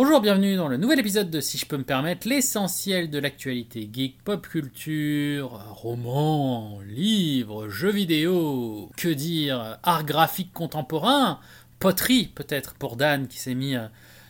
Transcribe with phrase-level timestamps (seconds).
[0.00, 3.90] Bonjour, bienvenue dans le nouvel épisode de Si je peux me permettre, l'essentiel de l'actualité
[3.92, 11.40] geek, pop culture, romans, livres, jeux vidéo, que dire, art graphique contemporain,
[11.80, 13.88] poterie peut-être pour Dan qui s'est mis euh,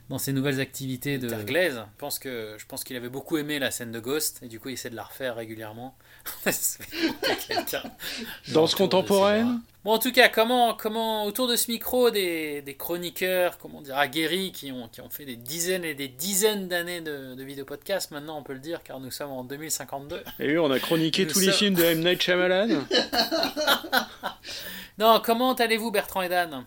[0.09, 1.83] dans ses nouvelles activités de anglaise.
[1.85, 4.59] Je pense que je pense qu'il avait beaucoup aimé la scène de Ghost et du
[4.61, 5.95] coup il essaie de la refaire régulièrement.
[8.49, 13.59] Danse contemporaine Bon, en tout cas, comment, comment autour de ce micro, des, des chroniqueurs,
[13.59, 17.35] comment dire, aguerris, qui ont, qui ont fait des dizaines et des dizaines d'années de,
[17.35, 20.23] de vidéos podcast, maintenant on peut le dire, car nous sommes en 2052.
[20.41, 22.01] Et oui, on a chroniqué tous les films de M.
[22.01, 22.69] Night Shyamalan.
[24.99, 26.65] Non, comment allez-vous, Bertrand et Dan?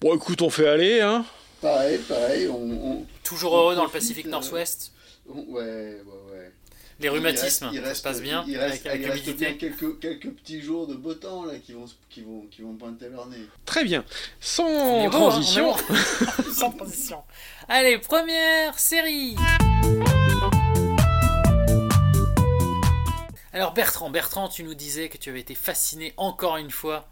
[0.00, 1.26] Bon, écoute, on fait aller, hein.
[1.60, 2.54] Pareil, pareil, on...
[2.56, 4.92] on- Toujours on heureux dans le Pacifique euh, Nord-Ouest?
[5.26, 6.52] Ouais, ouais, ouais.
[7.00, 9.24] Les rhumatismes, Il reste- il ça se passe bien Il reste, avec, avec il reste
[9.26, 12.62] l'humidité bien quelques, quelques petits jours de beau temps là qui vont, qui vont, qui
[12.62, 13.38] vont pointer leur nez.
[13.64, 14.04] Très bien.
[14.40, 15.74] Sans hein, transition.
[16.54, 17.22] Sans transition.
[17.68, 19.36] Allez, première série.
[23.52, 27.08] Alors Bertrand, Bertrand, tu nous disais que tu avais été fasciné encore une fois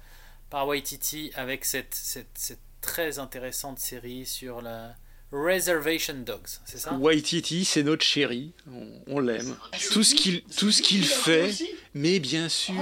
[0.50, 4.94] par Waititi avec cette, cette, cette très intéressante série sur la
[5.32, 6.92] Reservation Dogs, c'est ça?
[6.94, 8.52] Waititi, c'est notre chéri.
[8.70, 9.56] On, on l'aime.
[9.90, 11.50] Tout ce qu'il tout ce qu'il fait,
[11.94, 12.74] mais bien sûr.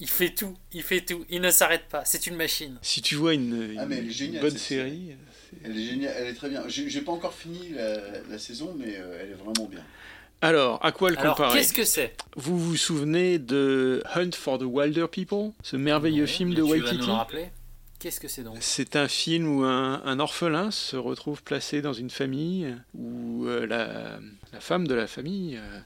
[0.00, 2.78] Il fait tout, il fait tout, il ne s'arrête pas, c'est une machine.
[2.82, 5.14] Si tu vois une, Ah, mais elle est une géniale, bonne série.
[5.62, 6.64] Elle est géniale, elle est très bien.
[6.66, 7.98] J'ai pas encore fini la,
[8.30, 9.84] la saison, mais euh, elle est vraiment bien.
[10.40, 11.58] Alors, à quoi le Alors comparer?
[11.58, 12.16] qu'est-ce que c'est?
[12.36, 15.52] Vous vous souvenez de Hunt for the Wilder People?
[15.62, 17.46] Ce merveilleux film de Tu vas Waititi nous le rappeler
[18.04, 21.94] Qu'est-ce que c'est donc C'est un film où un, un orphelin se retrouve placé dans
[21.94, 24.18] une famille où euh, la,
[24.52, 25.80] la femme de la famille euh,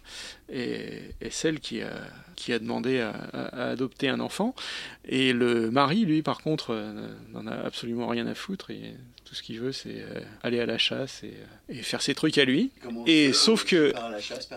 [0.48, 1.92] est, est celle qui a,
[2.34, 4.56] qui a demandé à, à- à adopter un enfant.
[5.04, 8.70] Et le mari, lui, par contre, euh, n'en a absolument rien à foutre.
[8.70, 12.02] Et tout ce qu'il veut, c'est euh, aller à la chasse et, euh, et faire
[12.02, 12.72] ses trucs à lui.
[13.06, 14.48] Et sauf que- chasse,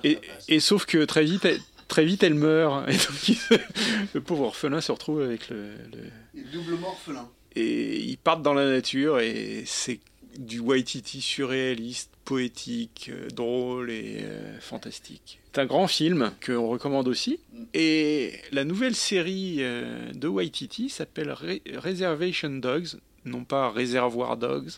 [0.49, 2.89] Et, sauf que très vite, elle, très vite, elle meurt.
[2.89, 3.59] Et donc,
[4.16, 7.29] le pauvre orphelin se retrouve avec le- le, Et doublement orphelin.
[7.56, 10.00] Et ils partent dans la nature et c'est
[10.38, 15.39] du Waititi surréaliste, poétique, euh, drôle et euh, fantastique.
[15.53, 17.40] C'est un grand film qu'on recommande aussi.
[17.73, 22.95] Et la nouvelle série euh, de Waititi s'appelle Re- Reservation Dogs,
[23.25, 24.69] non pas Réservoir Dogs,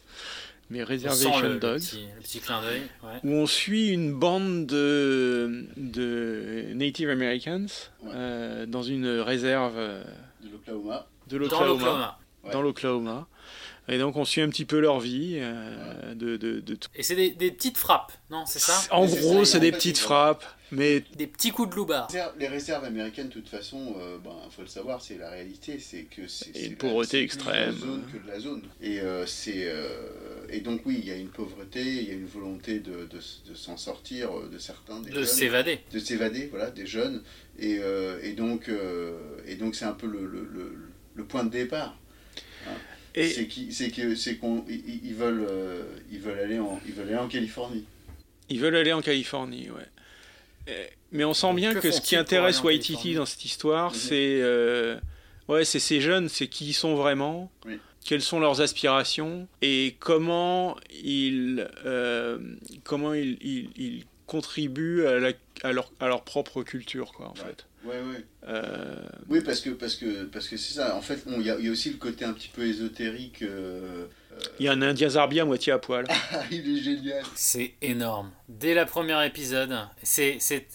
[0.72, 2.81] mais Reservation le, le Dogs petit, le petit clin d'œil.
[3.03, 3.19] ouais.
[3.23, 7.67] où on suit une bande de, de Native Americans
[8.01, 8.12] Ouais.
[8.16, 10.03] euh, dans une réserve euh,
[10.44, 11.07] De l'Oklahoma.
[11.28, 12.19] de l'Oklahoma.
[12.43, 12.51] Ouais.
[12.51, 13.27] dans l'Oklahoma.
[13.89, 16.87] Et donc on suit un petit peu leur vie, euh, de, de, de tout.
[16.95, 18.79] Et c'est des, des petites frappes, non C'est ça?
[18.91, 22.07] En gros, c'est des petites frappes, mais Des petits coups de loupard.
[22.39, 26.03] Les réserves- américaines, de toute façon, euh, ben, faut le savoir, c'est la réalité, c'est
[26.03, 27.75] que c'est une la- pauvreté c'est plus extrême.
[27.75, 28.61] de la zone que de la zone.
[28.81, 32.13] Et euh, c'est euh, et donc oui, il y a une pauvreté, il y a
[32.13, 35.81] une volonté de, de, s- de s'en sortir de certains des De s'évader.
[35.91, 37.21] de s'évader, voilà, des jeunes.
[37.59, 40.73] Et, euh, et donc euh, et donc c'est un peu le, le, le,
[41.15, 41.97] le point de départ.
[43.16, 47.18] Et C'est qui- c'est qu'on ils- veulent euh, ils veulent aller en ils veulent aller
[47.18, 47.85] en Californie.
[48.50, 49.88] ils veulent aller en Californie, ouais.
[50.68, 53.97] Et- mais on sent bien Que que ce qui intéresse Waititi dans cette histoire, Mhm.
[53.97, 54.97] c'est euh,
[55.47, 57.78] ouais, c'est ces jeunes, c'est qui ils sont vraiment, Oui.
[58.06, 62.40] quelles sont leurs aspirations et comment ils euh,
[62.84, 67.34] comment ils, ils- ils contribuent à, la- à leur, à leur propre culture, quoi, en
[67.34, 67.40] Ouais.
[67.45, 67.66] fait.
[67.85, 68.25] Ouais ouais.
[68.47, 68.95] Euh,
[69.29, 70.95] Oui, parce que parce que parce que c'est ça.
[70.95, 72.63] En fait, bon, il y, a- il y a aussi le côté un petit peu
[72.66, 73.41] ésotérique.
[73.41, 74.05] euh,
[74.59, 76.06] Il y a un Indien Zarbi à moitié à poil.
[76.31, 77.24] Ah, il est génial.
[77.35, 78.31] C'est énorme.
[78.50, 80.68] Dès la première épisode, c'est c'est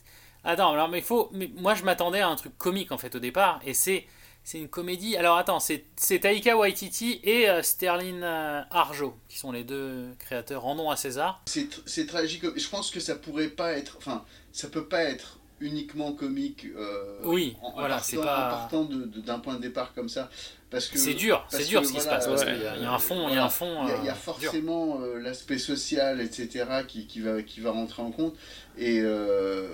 [0.44, 3.14] Attends, alors mais il faut mais moi je m'attendais à un truc comique en fait
[3.14, 4.06] au départ et c'est
[4.44, 5.16] c'est une comédie.
[5.16, 5.84] Alors attends, c'est
[6.20, 10.62] Taika Waititi et euh, Sterling euh, Arjo qui sont les deux créateurs.
[10.62, 11.42] Rendons à César.
[11.46, 12.44] C'est tragique.
[12.56, 13.96] Je pense que ça pourrait pas être.
[13.98, 16.66] Enfin, ça peut pas être uniquement comique.
[16.76, 19.92] euh, Oui, en, voilà, partant, c'est pas- en partant de- de- d'un point de départ
[19.94, 20.30] comme ça.
[20.70, 22.26] parce que C'est dur, parce c'est dur que, ce qui se passe.
[22.26, 22.52] parce ouais.
[22.52, 23.84] qu'il y a- il y a un fond, il y a un fond.
[23.84, 24.16] Il y a, il y a euh, dur.
[24.16, 28.34] forcément euh, l'aspect social, etc., qui, qui, va, qui va rentrer en compte.
[28.76, 29.66] Et, euh,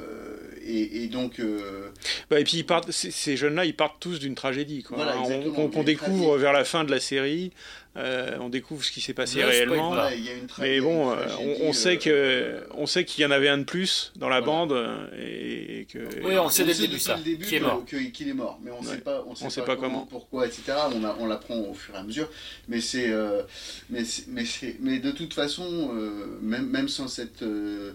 [0.64, 1.90] et, et donc, euh,
[2.30, 4.82] Bah, et puis ils partent, ces, ces jeunes-là, ils partent tous d'une tragédie.
[4.82, 4.96] Quoi.
[4.98, 6.40] Voilà, On- a une découvre tragédie.
[6.42, 7.52] vers la fin de la série,
[7.96, 9.90] euh, on découvre ce qui s'est passé réellement.
[9.90, 9.94] pas.
[9.96, 12.10] voilà, il y a une tra- il y Mais bon, euh, on, on sait que
[12.10, 14.66] euh, on sait qu'il y en avait un de plus dans la Voilà.
[14.66, 17.54] bande et, et que Oui, on sait dès le début, depuis ça, le début qui
[17.54, 17.84] est que- mort.
[17.86, 18.94] que- qu'il est mort, mais on ne Ouais.
[18.96, 20.06] sait pas, on sait On sait pas, pas comment, comment.
[20.06, 20.62] pourquoi, etc.
[20.94, 22.28] On, a- on l'apprend au fur et à mesure,
[22.68, 23.42] mais c'est, euh,
[23.90, 27.92] mais, c'est- mais, c'est- mais de toute façon, euh, même, même sans cette euh,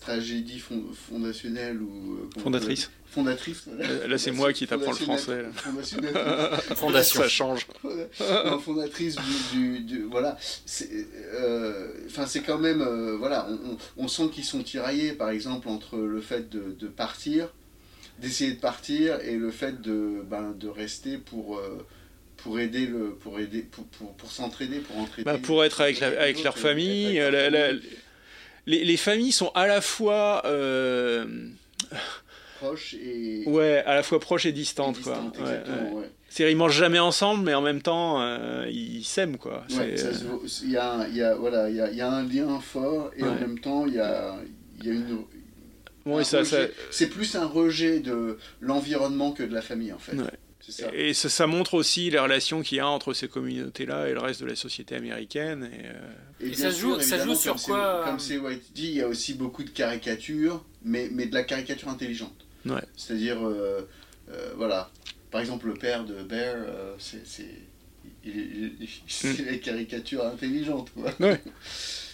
[0.00, 2.90] tragédie fond- fondationnelle ou Fondatrice.
[3.10, 3.62] Fondatrice.
[3.66, 3.90] voilà.
[3.90, 5.44] Euh, là, c'est moi qui t'apprends le français.
[6.76, 7.20] Fondation.
[7.22, 7.66] ça change.
[8.46, 9.16] non, fondatrice
[9.52, 10.36] du, du- du- voilà
[10.66, 10.88] c'est
[11.34, 15.30] euh, enfin c'est quand même euh, voilà on, on- on sent qu'ils sont tiraillés par
[15.30, 17.48] exemple entre le fait de, de partir
[18.20, 21.86] d'essayer de partir et le fait de ben, de rester pour euh,
[22.36, 26.00] pour aider le pour aider pour, pour, pour s'entraider pour entraider Bah, pour être avec,
[26.00, 27.72] la- avec les leur famille, avec la-
[28.66, 30.42] les familles sont à la fois
[32.60, 34.54] proches et ouais, à la fois proches et et
[35.02, 35.22] quoi.
[35.38, 36.00] exactement, ouais.
[36.02, 36.10] ouais.
[36.28, 39.64] C'est-à-dire, ils mangent jamais ensemble, mais en même temps, euh, ils s'aiment quoi.
[39.70, 40.12] Ouais, euh,
[40.62, 42.22] il y a, un- il y a, voilà, il y a, il y a un
[42.26, 44.36] lien fort et en même temps il y a,
[44.80, 45.24] il y a une
[46.06, 46.72] bon, un et ça, ça- rejet.
[46.90, 50.16] C'est plus un rejet de l'environnement que de la famille en fait.
[50.16, 50.24] Ouais.
[50.62, 50.90] C'est ça.
[50.94, 54.20] Et ça, ça montre aussi les relations qu'il y a entre ces communautés-là et le
[54.20, 55.70] reste de la société américaine.
[55.72, 58.94] Et, euh, Et ça se joue- ça joue sur quoi, Comme c'est White dit, il
[58.96, 62.46] y a aussi beaucoup de caricatures, mais, mais de la caricature intelligente.
[62.66, 62.82] Ouais.
[62.96, 63.88] C'est-à-dire, euh,
[64.30, 64.90] euh, voilà,
[65.30, 67.22] par exemple le père de Bear, euh, c'est
[68.24, 71.10] il, il- il- c'est la caricature intelligente quoi.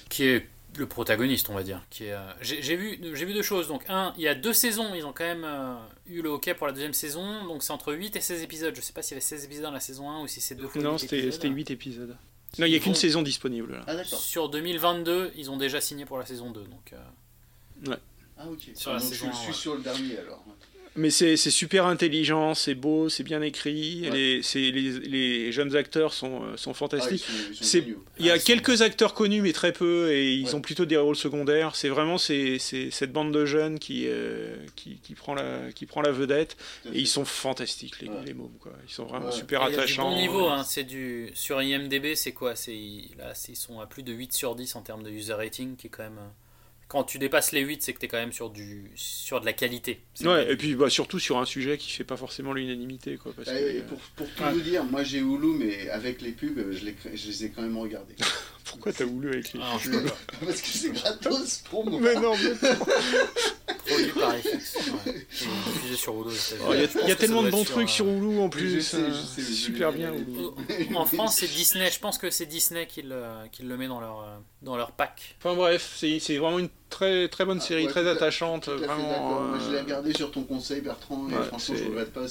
[0.09, 0.47] qui est
[0.79, 1.83] le protagoniste, on va dire.
[1.91, 3.67] Qui est, euh, j'ai, vu, j'ai vu deux choses.
[3.67, 5.75] Donc, un, il y a deux saisons, ils ont quand même euh,
[6.07, 7.47] eu le hockey pour la deuxième saison.
[7.47, 8.75] Donc, c'est entre 8 et 16 épisodes.
[8.77, 10.55] Je sais pas s'il y avait 16 épisodes dans la saison 1 ou si c'est
[10.55, 11.33] deux fois non, 8 c'était épisodes.
[11.33, 12.17] c'était 8 épisodes.
[12.59, 13.85] Non, il n'y a qu'une saison disponible là.
[13.87, 14.05] Ah.
[14.05, 16.61] Sur 2022, ils ont déjà signé pour la saison 2.
[16.65, 17.97] Donc, euh,
[18.39, 18.61] Ah ok.
[18.75, 19.53] Sur la Donc, saison je suis ouais.
[19.55, 20.45] sur le dernier alors.
[20.99, 24.05] Mais c'est super intelligent, c'est beau, c'est bien écrit.
[24.05, 24.11] Ouais.
[24.17, 27.23] Les, c'est- les, les jeunes acteurs sont, euh, Ah, ils fantastiques.
[27.23, 28.03] sont, ils sont C'est- géniaux.
[28.19, 30.55] Il y a Ah, sont quelques acteurs connus, mais très peu, et ils Ouais.
[30.55, 31.77] ont plutôt des rôles secondaires.
[31.77, 36.01] C'est vraiment c'est cette bande de jeunes qui, euh, qui, qui prend la, qui prend
[36.01, 36.57] la vedette.
[36.95, 38.25] Et ils sont fantastiques, les, Ouais.
[38.25, 38.57] les mômes.
[38.59, 38.73] Quoi.
[38.89, 39.33] Ils sont vraiment Ouais.
[39.33, 40.09] super il y a du attachants.
[40.11, 40.49] bon niveau.
[40.49, 42.55] Hein, du, sur IMDB, c'est quoi?
[42.55, 45.89] Là, ils sont à plus de 8 sur 10 en termes de user rating, qui
[45.89, 46.21] est quand même.
[46.89, 49.47] Quand tu dépasses les 8, c'est que tu es quand même sur, du, sur de
[49.47, 49.99] la qualité.
[50.23, 53.17] Ouais, et puis bah, surtout sur un sujet qui fait pas forcément l'unanimité.
[53.17, 54.53] Quoi, parce que, Et euh, pour, pour tout Ouais.
[54.53, 57.63] vous dire, moi j'ai Hulu, mais avec les pubs, je les, je les ai quand
[57.63, 58.15] même regardés.
[58.65, 60.17] Pourquoi t'as voulu avec les Ah, pas.
[60.47, 62.01] Parce que c'est gratos pour moi.
[62.01, 62.69] Mais non, mais...
[63.87, 64.77] Produit par FX.
[64.77, 65.15] Ouais.
[65.15, 66.65] Et diffusé sur Hulu aux États-Unis.
[66.69, 68.81] Oh, Il y a, y tellement de bons trucs sur euh, Hulu en plus.
[68.81, 68.99] sais,
[69.35, 70.13] C'est super bien.
[70.95, 71.91] En France, c'est Disney.
[71.91, 73.23] Je pense que c'est Disney qui le,
[73.53, 75.37] qui le met dans leur, euh, dans leur pack.
[75.39, 78.13] Enfin bref, c'est c'est vraiment une très très bonne Ah, série, ouais, très tout à-
[78.13, 78.65] attachante.
[78.65, 79.41] Tout à fait vraiment.
[79.43, 82.27] Moi, je l'ai euh, regardé sur ton conseil, Bertrand, et franchement, je regrette pas.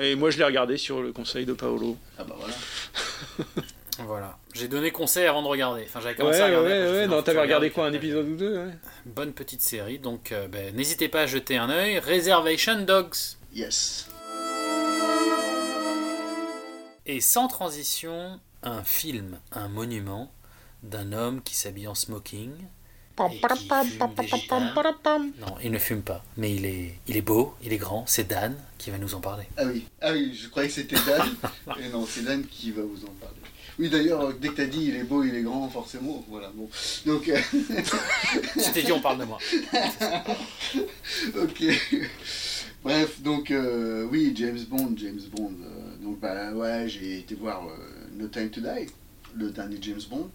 [0.00, 1.96] Et moi je l'ai regardé sur le conseil de Paolo.
[2.18, 2.54] Ah bah voilà.
[4.00, 4.38] Voilà.
[4.54, 5.84] J'ai donné conseil avant de regarder.
[5.86, 6.72] Enfin, j'avais Ouais, commencé à ouais, regarder.
[6.72, 8.72] après, j'ai ouais, fait, non, t'avais regardé quoi, un épisode ou deux ouais.
[9.06, 9.98] Bonne petite série.
[9.98, 11.98] Donc, euh, ben, n'hésitez pas à jeter un œil.
[12.00, 13.14] Reservation Dogs.
[13.54, 14.08] Yes.
[17.06, 20.32] Et sans transition, un film, un monument
[20.82, 22.50] d'un homme qui s'habille en smoking.
[23.30, 24.72] et qui fume des gitanes.
[25.40, 28.04] Non, il ne fume pas, mais il est, il est beau, il est grand.
[28.08, 29.44] C'est Dan qui va nous en parler.
[29.56, 31.28] Ah oui, ah oui, je croyais que c'était Dan.
[31.80, 33.36] et non, c'est Dan qui va vous en parler.
[33.78, 36.50] Oui, d'ailleurs, euh, dès que t'as dit il est beau, il est grand, forcément, voilà,
[36.54, 36.68] bon.
[37.06, 39.38] Donc, euh, Je t'ai dit, on parle de moi.
[41.36, 41.64] ok.
[42.82, 45.52] Bref, donc, euh, oui, James Bond, James Bond.
[45.62, 47.72] euh, donc, bah ouais, j'ai été voir euh,
[48.16, 48.86] No Time to Die,
[49.34, 50.30] le dernier James Bond.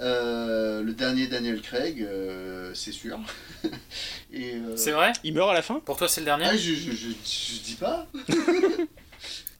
[0.00, 3.20] Euh, le dernier Daniel Craig, euh, c'est sûr.
[4.34, 5.12] euh, C'est vrai?
[5.24, 5.80] Il meurt à la fin?
[5.84, 6.46] Pour toi, c'est le dernier?
[6.48, 8.06] Ah, je, je, je, je dis pas.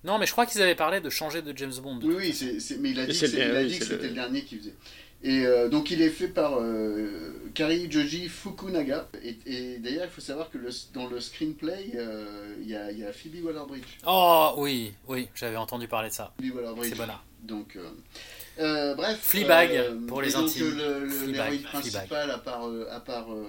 [0.05, 2.01] Non, mais je crois qu'ils avaient parlé de changer de James Bond.
[2.03, 4.59] Oui, oui, mais il a dit que, il a dit c'était le- le dernier qu'il
[4.59, 4.75] faisait.
[5.23, 9.07] Et euh, donc il est fait par euh, Kari Joji Fukunaga.
[9.23, 12.91] Et, et d'ailleurs, il faut savoir que le- dans le screenplay, euh, il y, a,
[12.91, 13.99] il y a Phoebe Waller-Bridge.
[14.07, 16.33] Oh, oui, oui, j'avais entendu parler de ça.
[16.41, 16.89] Phoebe Waller-Bridge.
[16.95, 17.07] C'est bon.
[17.07, 17.21] là.
[17.43, 17.89] Donc, euh,
[18.61, 19.19] euh, bref.
[19.21, 20.75] Fleabag, pour les intimes.
[20.79, 23.45] le- le- Fleabag, L'héroïne principale, à part, euh, à part euh,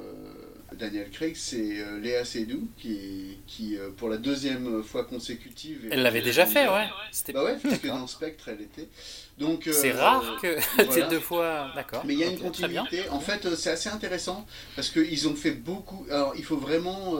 [0.81, 5.87] Daniel Craig, c'est euh, Léa Seydoux, qui, qui euh, pour la deuxième fois consécutive.
[5.91, 6.89] Elle l'avait déjà fait, ouais.
[7.11, 8.89] C'était Bah ouais, parce que dans Spectre, elle était.
[9.37, 11.07] Donc, euh, C'est rare que voilà.
[11.07, 11.71] deux fois.
[11.75, 12.03] D'accord.
[12.05, 13.07] Mais il y a une continuité.
[13.09, 14.45] En fait, c'est assez intéressant
[14.75, 16.05] parce qu'ils ont fait beaucoup.
[16.09, 17.15] Alors, il faut vraiment.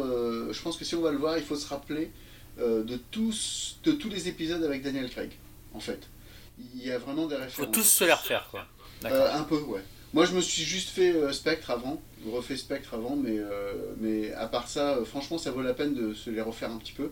[0.52, 2.12] je pense que si on va le voir, il faut se rappeler
[2.58, 5.32] de tous, de tous les épisodes avec Daniel Craig,
[5.74, 6.02] en fait.
[6.76, 7.72] il y a vraiment des Faut références.
[7.76, 8.66] tous se les refaire, quoi.
[9.06, 9.82] Euh, un peu, ouais.
[10.14, 14.34] Moi, je me suis juste fait euh, Spectre avant, refait Spectre avant, mais, euh, mais
[14.34, 16.92] à part ça, euh, franchement, ça vaut la peine de se les refaire un petit
[16.92, 17.12] peu.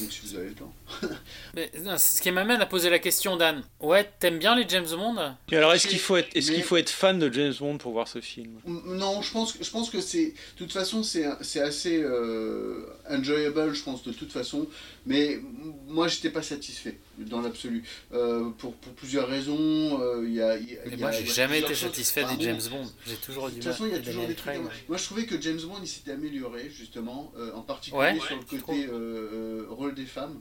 [0.00, 0.74] Donc, si vous avez le temps.
[1.54, 3.62] Mais, non, ce qui m'amène à poser la question, Dan.
[3.80, 5.14] Ouais, t'aimes bien les James Bond?
[5.52, 7.92] Et alors, est-ce qu'il faut être, Mais- qu'il faut être fan de James Bond pour
[7.92, 8.58] voir ce film?
[8.66, 10.26] Non, je pense, que- je pense que c'est.
[10.26, 14.66] De toute façon, c'est c'est assez euh, enjoyable, je pense, de toute façon.
[15.06, 15.38] Mais
[15.86, 17.82] moi, j'étais pas satisfait, dans l'absolu.
[18.12, 20.00] Euh, pour, pour plusieurs raisons.
[20.00, 22.44] euh, Il y a, y a- Mais moi, a- j'ai a jamais été satisfait des
[22.44, 22.86] James Bond.
[23.06, 24.54] J'ai toujours eu De toute façon, il y a toujours des trucs.
[24.54, 24.60] Ouais.
[24.88, 28.18] Moi, je trouvais que James Bond, il s'était amélioré, justement, euh, en particulier Ouais.
[28.20, 30.40] sur le côté euh, euh, rôle des femmes.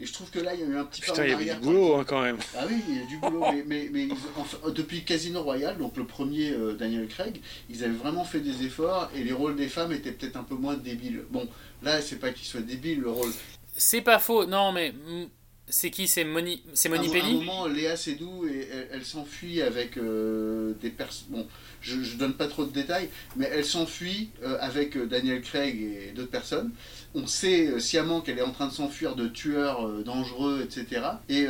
[0.00, 1.30] Et je trouve que là, il y a eu un petit pas Putain, en il
[1.30, 1.60] y avait arrière.
[1.60, 2.36] du boulot hein, quand même.
[2.56, 5.78] Ah oui, il y a du boulot, mais, mais, mais ils- enfin, depuis Casino Royale,
[5.78, 7.40] donc le premier euh, Daniel Craig,
[7.70, 10.56] ils avaient vraiment fait des efforts et les rôles des femmes étaient peut-être un peu
[10.56, 11.22] moins débiles.
[11.30, 11.46] Bon,
[11.84, 13.30] là, c'est pas qu'il soit débile le rôle.
[13.76, 14.46] C'est pas faux.
[14.46, 15.26] Non, mais mm,
[15.68, 16.06] c'est qui?
[16.08, 20.72] C'est Moni, c'est Moni à, un- moment, Léa Seydoux, et, elle, elle s'enfuit avec euh,
[20.82, 21.28] des personnes.
[21.30, 21.46] Bon,
[21.80, 25.80] je, je donne pas trop de détails, mais elle s'enfuit euh, avec euh, Daniel Craig
[25.80, 26.70] et d'autres personnes.
[27.14, 31.02] On sait euh, sciemment qu'elle est en train de s'enfuir de tueurs dangereux, etc.
[31.28, 31.46] Et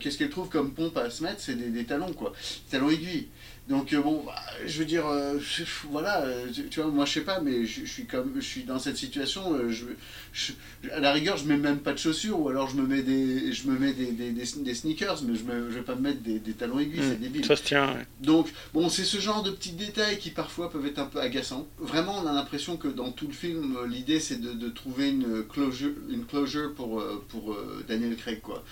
[0.00, 1.40] qu'est-ce qu'elle trouve comme pompe à se mettre?
[1.40, 2.32] C'est des, des talons, quoi.
[2.70, 3.28] Des talons aiguilles.
[3.68, 7.04] Donc euh, bon, bah, je veux dire, euh, je- voilà, euh, tu, tu vois, moi
[7.04, 9.58] je sais pas, mais je, je suis comme, je suis dans cette situation.
[9.68, 9.86] je,
[10.32, 10.52] je-
[10.92, 13.52] à la rigueur, je mets même pas de chaussures, ou alors je me mets des,
[13.52, 16.00] je me mets des, des, des, des sneakers, mais je, me, je vais pas me
[16.02, 17.44] mettre des, des talons aiguilles, c'est débile.
[17.44, 17.88] Ça se tient.
[17.92, 18.06] ouais.
[18.20, 21.66] Donc, bon, c'est ce genre de petits détails qui parfois peuvent être un peu agaçants.
[21.78, 25.42] Vraiment, on a l'impression que dans tout le film, l'idée c'est de, de trouver une
[25.44, 27.56] closure, une closure pour, pour
[27.88, 28.62] Daniel Craig, quoi.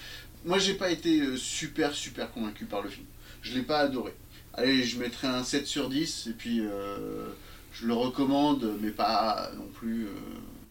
[0.44, 3.06] Moi, j'ai pas été super, super convaincu par le film.
[3.42, 4.12] Je l'ai pas adoré.
[4.56, 7.26] Allez, je mettrais un 7 sur 10, et puis euh,
[7.72, 10.08] je le recommande, mais pas non plus euh,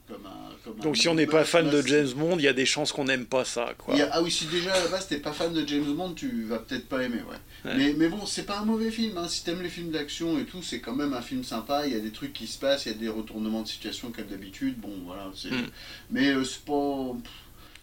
[0.07, 0.53] comme un.
[0.63, 2.65] Comme un Donc si on n'est pas fan de James Bond, il y a des
[2.65, 3.93] chances qu'on n'aime pas ça, quoi.
[4.01, 6.43] a- ah oui, si déjà à la base t'es pas fan de James Bond, tu
[6.43, 7.69] vas peut-être pas aimer, ouais.
[7.69, 7.77] Ouais.
[7.77, 9.27] Mais, mais bon, c'est pas un mauvais film, hein.
[9.27, 11.95] si t'aimes les films d'action et tout, c'est quand même un film sympa, il y
[11.97, 14.79] a des trucs qui se passent, il y a des retournements de situation comme d'habitude,
[14.79, 15.51] bon voilà, c'est...
[15.51, 15.67] Mm.
[16.11, 16.71] Mais euh, c'est pas...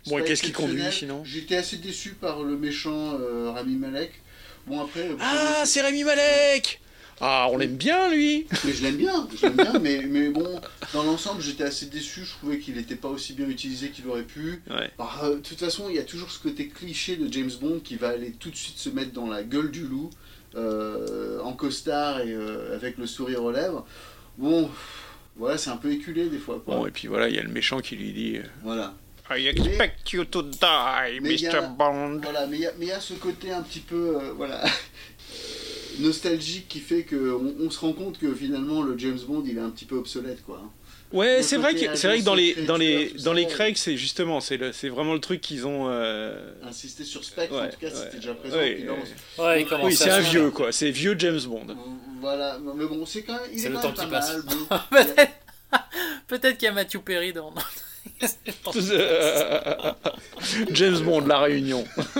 [0.06, 1.22] Bon, qu'est-ce qui conduit, sinon?
[1.24, 4.12] J'étais assez déçu par le méchant euh, Rami Malek.
[4.66, 5.08] Bon après...
[5.20, 6.80] Ah, c'est Rémi Malek
[7.20, 10.60] Ah, on l'aime bien, lui mais je l'aime bien, je l'aime bien, mais, mais bon,
[10.94, 12.24] dans l'ensemble, j'étais assez déçu.
[12.24, 14.62] Je trouvais qu'il n'était pas aussi bien utilisé qu'il aurait pu.
[14.70, 14.90] Ouais.
[14.98, 17.80] Bah, euh, de toute façon, il y a toujours ce côté cliché de James Bond
[17.82, 20.10] qui va aller tout de suite se mettre dans la gueule du loup,
[20.54, 23.86] euh, en costard et euh, avec le sourire aux lèvres.
[24.38, 24.70] Bon,
[25.36, 26.60] voilà, c'est un peu éculé des fois.
[26.64, 26.76] Quoi.
[26.76, 28.36] Bon, et puis voilà, il y a le méchant qui lui dit...
[28.38, 28.94] euh, Voilà.
[29.30, 31.56] I expect you to die, Mais il y Mr.
[31.56, 32.20] a- Bond.
[32.22, 34.32] Voilà, mais il y a- mais il y, a ce côté un petit peu euh,
[34.36, 34.68] voilà, euh,
[36.00, 39.60] nostalgique qui fait qu'on on se rend compte que finalement le James Bond il est
[39.60, 40.62] un petit peu obsolète quoi.
[41.12, 43.76] Ouais, Le c'est vrai que c'est vrai que dans les dans les dans les Craig,
[43.76, 45.88] c'est justement c'est le- c'est vraiment le truc qu'ils ont.
[45.88, 48.56] euh, Insister sur Spectre, en Ouais, tout cas, c'était ouais, déjà présent.
[48.56, 48.86] ouais,
[49.38, 49.64] ouais.
[49.66, 51.66] Ouais, Oui, c'est un vieux quoi, c'est vieux James Bond.
[52.20, 53.42] Voilà, mais bon, c'est quand même.
[53.52, 54.36] Il C'est est le temps qui passe.
[54.44, 54.76] bon.
[54.90, 55.32] Peut-être
[56.28, 57.52] peut-être qu'il y a Matthew Perry dans.
[60.72, 61.84] James Bond, la Réunion.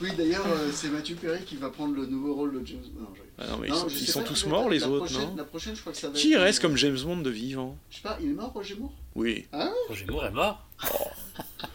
[0.00, 3.06] oui, d'ailleurs, euh, c'est Mathieu Perry qui va prendre le nouveau rôle de James Bond.
[3.38, 5.06] Ah non, mais ils Non, sont, je ils sais sont pas, tous morts les autres,
[5.06, 6.98] prochaine- non La prochaine, je crois que ça va Qui être, reste euh, comme James
[6.98, 7.76] Bond de vivant?
[7.90, 8.92] Je sais pas, il est mort, Roger Moore?
[9.14, 9.46] Oui.
[9.52, 10.66] Ah Roger Moore est mort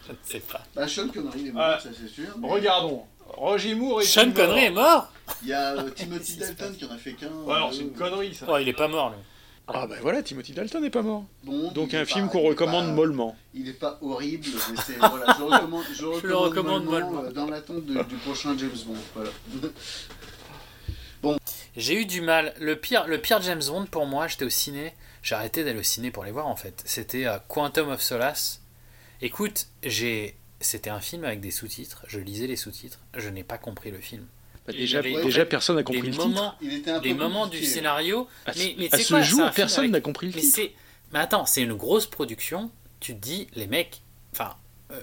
[0.06, 0.62] Je ne sais pas.
[0.74, 1.80] Bah, Sean Connery est mort, Ah.
[1.80, 2.26] ça c'est sûr.
[2.38, 3.04] mais Regardons.
[3.28, 4.04] Roger Moore est.
[4.04, 5.10] Sean Connery est mort?
[5.42, 7.26] Il y a euh, Timothy Dalton qui en a fait qu'un.
[7.28, 8.46] Ouais, c'est euh, une connerie ça.
[8.48, 9.16] Oh, il est pas mort, lui.
[9.68, 11.24] Ah bah voilà, Timothy Dalton n'est pas mort.
[11.74, 13.36] Donc un film qu'on recommande pas- mollement.
[13.52, 14.96] Il est pas horrible, mais c'est.
[14.96, 17.28] Voilà, je recommande, je recommande, le recommande mollement, mollement.
[17.28, 18.94] euh, dans l'attente de- du prochain James Bond.
[19.14, 19.30] Voilà.
[21.76, 22.54] J'ai eu du mal.
[22.60, 24.94] Le pire, le pire James Bond pour moi, j'étais au ciné.
[25.22, 26.82] J'ai arrêté d'aller au ciné pour les voir en fait.
[26.86, 28.60] C'était euh, Quantum of Solace.
[29.20, 30.36] Écoute, j'ai.
[30.60, 32.04] C'était un film avec des sous-titres.
[32.08, 33.00] Je lisais les sous-titres.
[33.14, 34.26] Je n'ai pas compris le film.
[34.66, 37.46] Bah, déjà, avait- déjà personne n'a compris les le moments, Il était un les moments
[37.46, 38.28] du scénario.
[38.44, 38.48] titre.
[38.48, 40.56] À ce, mais mais à ce quoi, c'est jour, personne n'a compris le Mais titre.
[40.56, 40.72] c'est.
[41.12, 42.70] Mais attends, c'est une grosse production.
[43.00, 44.02] Tu te dis, les mecs.
[44.32, 44.56] Enfin,
[44.90, 45.00] euh,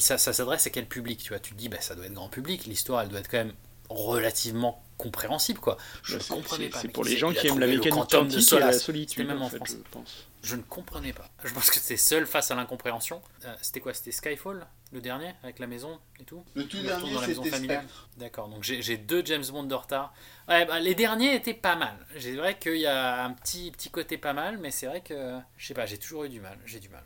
[0.00, 2.14] ça, ça s'adresse à quel public Tu vois, tu te dis, bah, ça doit être
[2.14, 2.64] grand public.
[2.66, 3.52] L'histoire, elle doit être quand même
[3.90, 5.76] relativement compréhensible, quoi.
[6.02, 6.78] Je Bah, ne c'est- comprenais c'est- pas.
[6.80, 9.42] C'est pour les c'est gens qui aiment la mécanique de quantique et la solitude, même
[9.42, 9.78] en en fait, français.
[9.84, 10.26] je pense.
[10.42, 11.28] Je ne comprenais pas.
[11.44, 13.20] Je pense que c'était seul face à l'incompréhension.
[13.44, 13.94] Euh, c'était quoi?
[13.94, 17.26] C'était Skyfall, le dernier, avec la maison et tout Le tout dernier, retour dans la
[17.26, 17.80] maison c'était.
[18.18, 20.12] D'accord, donc j'ai deux James Bond de retard.
[20.48, 21.96] Ouais, bah, les derniers étaient pas mal.
[22.18, 25.38] C'est vrai qu'il y a un petit, petit côté pas mal, mais c'est vrai que,
[25.56, 26.58] je sais pas, j'ai toujours eu du mal.
[26.66, 27.04] J'ai du mal.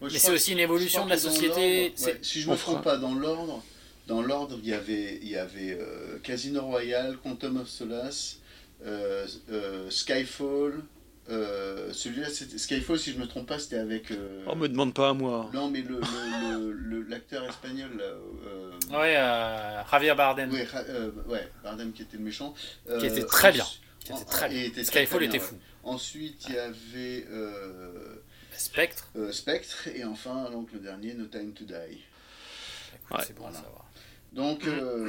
[0.00, 1.94] Mais c'est aussi une évolution de la société.
[2.04, 3.62] ouais, si je me trompe pas, dans l'ordre,
[4.06, 8.38] dans l'ordre, il y avait, il y avait euh, Casino Royale, Quantum of Solace,
[8.84, 10.82] euh, euh, Skyfall,
[11.30, 14.10] Euh, Celui-là, c'était Skyfall, si je me trompe pas, c'était avec.
[14.10, 15.50] euh, Oh, me demande pas à moi.
[15.52, 17.90] Non, mais le, le- le- le- l'acteur espagnol.
[17.98, 20.50] Là, euh, Ouais, euh, Javier Bardem.
[20.52, 22.54] ouais, euh, ouais, Bardem qui était le méchant.
[22.98, 23.64] Qui était très bien.
[23.64, 24.62] ensuite- Qui était très bien.
[24.62, 25.44] était Skyfall très bien, était ouais.
[25.44, 25.56] fou.
[25.84, 28.16] Ensuite, il y avait euh,
[28.56, 29.08] Spectre.
[29.16, 29.88] euh, Spectre.
[29.94, 31.74] Et enfin, donc le dernier, No Time to Die.
[31.74, 33.24] Écoute, Ouais.
[33.26, 33.84] c'est bon à savoir.
[34.32, 35.08] Donc, euh,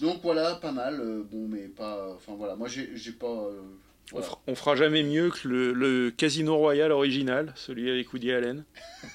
[0.00, 1.00] donc voilà, pas mal.
[1.00, 2.12] euh, bon, mais pas.
[2.14, 3.26] Enfin voilà, moi j'ai pas.
[3.26, 3.60] euh,
[4.12, 4.26] On, voilà.
[4.26, 8.64] fera, on fera jamais mieux que le, le Casino Royale original, celui avec Woody Allen.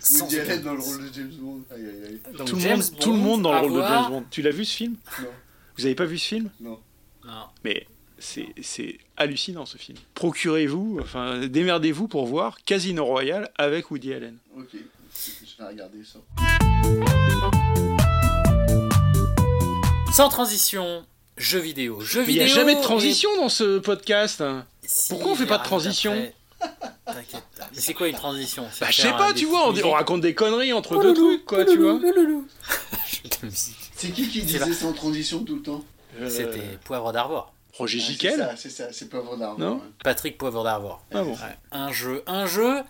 [0.00, 1.60] Sans Woody Allen dans le rôle de James Bond.
[1.70, 2.20] Aïe, aïe, aïe.
[2.36, 4.06] Donc, Tout le, James monde, tout le Bond, monde dans le à rôle de James
[4.10, 4.24] Bond.
[4.30, 4.96] Tu l'as vu ce film?
[5.22, 5.28] Non,
[5.78, 6.50] Vous avez pas vu ce film?
[6.60, 6.78] Non.
[7.24, 7.44] Non.
[7.64, 7.86] Mais
[8.18, 9.98] c'est c'est hallucinant ce film.
[10.14, 14.38] Procurez-vous, enfin démerdez-vous pour voir Casino Royale avec Woody Allen.
[14.56, 16.18] Ok, je vais regarder ça.
[20.16, 21.04] Sans transition,
[21.36, 22.00] jeux vidéo.
[22.00, 22.54] Jeux Mais il n'y vidéo.
[22.54, 24.40] a jamais de et- transition dans ce podcast.
[24.40, 24.64] hein.
[24.82, 26.14] Si, Pourquoi on fait pas de transition.
[27.04, 27.42] T'inquiète.
[27.58, 28.66] Mais c'est quoi une transition?
[28.80, 31.76] Bah je sais pas, tu vois, on, raconte des conneries entre deux trucs, quoi, tu
[31.76, 32.00] vois.
[33.94, 35.84] C'est qui qui disait sans transition tout le temps?
[36.18, 37.52] Euh, C'était Poivre d'Arvor.
[37.74, 39.58] Roger Ah, C'est Giquel ça, c'est ça, c'est Poivre d'Arvor.
[39.58, 39.80] Non ouais.
[40.02, 41.02] Patrick Poivre d'Arvor.
[41.12, 41.32] Ah bon.
[41.32, 41.58] Ouais.
[41.72, 42.80] Un jeu, un jeu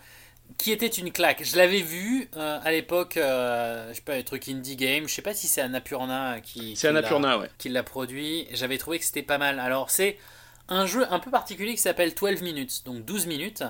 [0.57, 1.43] qui était une claque.
[1.43, 5.07] Je l'avais vu euh, à l'époque, euh, je sais pas, les trucs indie game.
[5.07, 6.75] Je sais pas si c'est Annapurna qui.
[6.75, 7.49] C'est qui l'a- Annapurna, ouais.
[7.57, 8.47] qui l'a produit.
[8.51, 9.59] J'avais trouvé que c'était pas mal.
[9.59, 10.17] Alors c'est
[10.69, 13.63] un jeu un peu particulier qui s'appelle 12 minutes, donc 12 minutes.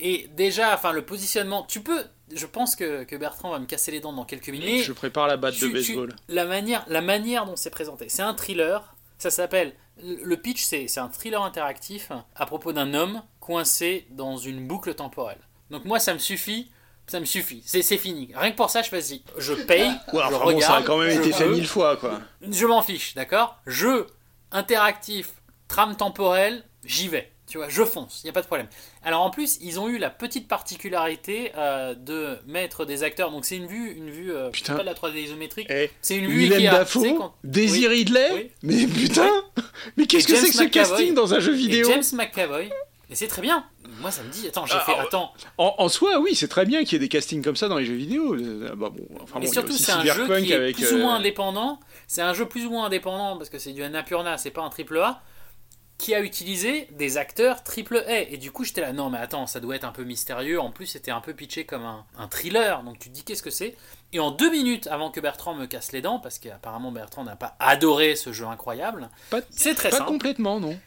[0.00, 3.90] Et déjà, enfin le positionnement, tu peux, je pense que, que Bertrand va me casser
[3.90, 4.84] les dents dans quelques minutes.
[4.84, 6.14] Je prépare la batte de tu- baseball.
[6.28, 8.94] la, manière, la manière dont c'est présenté, c'est un thriller.
[9.18, 9.72] Ça s'appelle.
[10.00, 15.40] Le pitch, c'est un thriller interactif à propos d'un homme coincé dans une boucle temporelle.
[15.70, 16.70] Donc moi, ça me suffit.
[17.06, 17.62] Ça me suffit.
[17.64, 18.30] C'est fini.
[18.36, 19.22] Rien que pour ça, je vas-y.
[19.38, 19.88] Je paye.
[20.12, 22.20] Ouais, je enfin bon, ça regarde, a quand même été fait mille fois, quoi.
[22.42, 23.58] Je m'en fiche, d'accord?
[23.66, 24.06] Jeu
[24.52, 25.28] interactif,
[25.68, 27.32] trame temporelle, j'y vais.
[27.46, 28.66] Tu vois, je fonce, il n'y a pas de problème.
[29.02, 33.30] Alors en plus, ils ont eu la petite particularité euh, de mettre des acteurs.
[33.30, 34.74] Donc c'est une vue, une vue, euh, Putain.
[34.76, 35.66] pas de la 3D isométrique.
[35.70, 36.72] Eh, C'est une vue Willem qui a.
[36.72, 37.86] Dafoe, quand- Daisy Oui.
[37.88, 38.50] Ridley Oui.
[38.62, 39.30] Mais putain
[39.96, 40.70] Mais qu'est-ce que c'est que ce McAvoy.
[40.96, 42.68] casting dans un jeu Et vidéo James McAvoy.
[43.10, 43.64] Et c'est très bien.
[44.00, 44.46] Moi, ça me dit.
[44.48, 44.92] Attends, j'ai Ah, fait.
[44.98, 45.32] ah, Attends.
[45.56, 47.78] en, en soi, oui, c'est très bien qu'il y ait des castings comme ça dans
[47.78, 48.34] les jeux vidéo.
[48.34, 51.18] Euh, bah bon, enfin Mais surtout, c'est un jeu qui est plus ou moins euh,
[51.18, 51.80] indépendant.
[52.06, 54.68] C'est un jeu plus ou moins indépendant parce que c'est du Annapurna, c'est pas un
[54.70, 55.22] triple A
[55.96, 58.20] qui a utilisé des acteurs triple A.
[58.20, 60.60] Et du coup, j'étais là, non, mais attends, ça doit être un peu mystérieux.
[60.60, 62.84] En plus, c'était un peu pitché comme un, un thriller.
[62.84, 63.74] Donc, tu te dis, qu'est-ce que c'est?
[64.12, 67.34] Et en deux minutes avant que Bertrand me casse les dents, parce qu'apparemment Bertrand n'a
[67.36, 70.08] pas adoré ce jeu incroyable, Pas, c'est très pas simple.
[70.10, 70.78] complètement, non.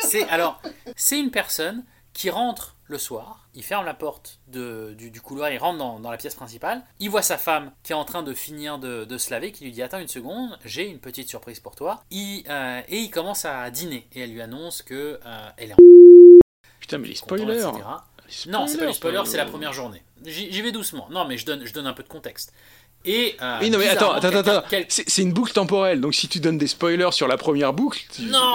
[0.00, 0.60] C'est alors,
[0.96, 5.50] c'est une personne qui rentre le soir, il ferme la porte de- du, du couloir,
[5.50, 8.22] il rentre dans, dans la pièce principale, il voit sa femme qui est en train
[8.22, 11.28] de finir de, de se laver, qui lui dit attends une seconde, j'ai une petite
[11.28, 15.18] surprise pour toi, Il, euh, et il commence à dîner et elle lui annonce que
[15.24, 15.76] euh, elle est en
[16.78, 17.46] Putain, mais les spoilers.
[17.46, 20.02] Les Non, c'est pas du spoiler, enfin, c'est la euh, première journée.
[20.24, 21.08] J'y j'y vais doucement.
[21.10, 22.52] Non, mais je donne, je donne un peu de contexte.
[23.04, 24.62] Et euh, Oui, non, mais attends, attends, attends.
[24.70, 28.00] quel- C'est une boucle temporelle, donc si tu donnes des spoilers sur la première boucle.
[28.12, 28.54] tu- Non,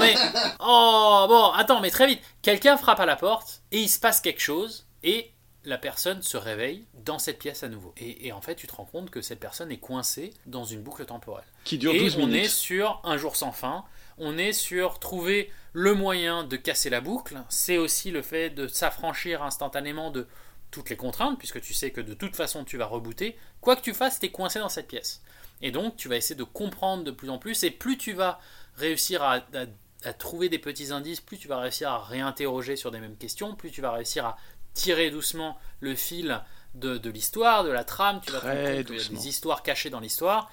[0.00, 0.14] mais.
[0.60, 2.20] Oh, bon, attends, mais très vite.
[2.42, 5.30] Quelqu'un frappe à la porte et il se passe quelque chose et
[5.64, 7.94] la personne se réveille dans cette pièce à nouveau.
[7.96, 10.82] Et, et en fait, tu te rends compte que cette personne est coincée dans une
[10.82, 11.44] boucle temporelle.
[11.64, 12.44] Qui dure et 12 on minutes.
[12.44, 13.84] est sur un jour sans fin.
[14.18, 17.36] On est sur trouver le moyen de casser la boucle.
[17.48, 20.26] C'est aussi le fait de s'affranchir instantanément de
[20.74, 23.36] toutes les contraintes, puisque tu sais que de toute façon tu vas rebooter.
[23.60, 25.22] Quoi que tu fasses, tu es coincé dans cette pièce.
[25.62, 28.40] Et donc tu vas essayer de comprendre de plus en plus, et plus tu vas
[28.76, 29.66] réussir à, à-
[30.04, 33.54] à trouver des petits indices, plus tu vas réussir à réinterroger sur des mêmes questions,
[33.54, 34.36] plus tu vas réussir à
[34.74, 36.42] tirer doucement le fil
[36.74, 38.40] de, de l'histoire, de la trame, tu vas
[38.82, 39.18] doucement.
[39.20, 40.50] des histoires cachées dans l'histoire,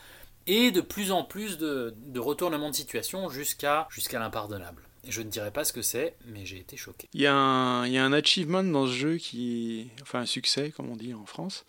[0.48, 4.84] et de plus en plus de, de retournements de situation jusqu'à jusqu'à l'impardonnable.
[5.08, 7.10] Je ne dirais pas ce que c'est, mais j'ai été choqué.
[7.14, 9.90] Il y, a un, il y a un achievement dans ce jeu qui.
[10.02, 11.66] Enfin, un succès, comme on dit en France.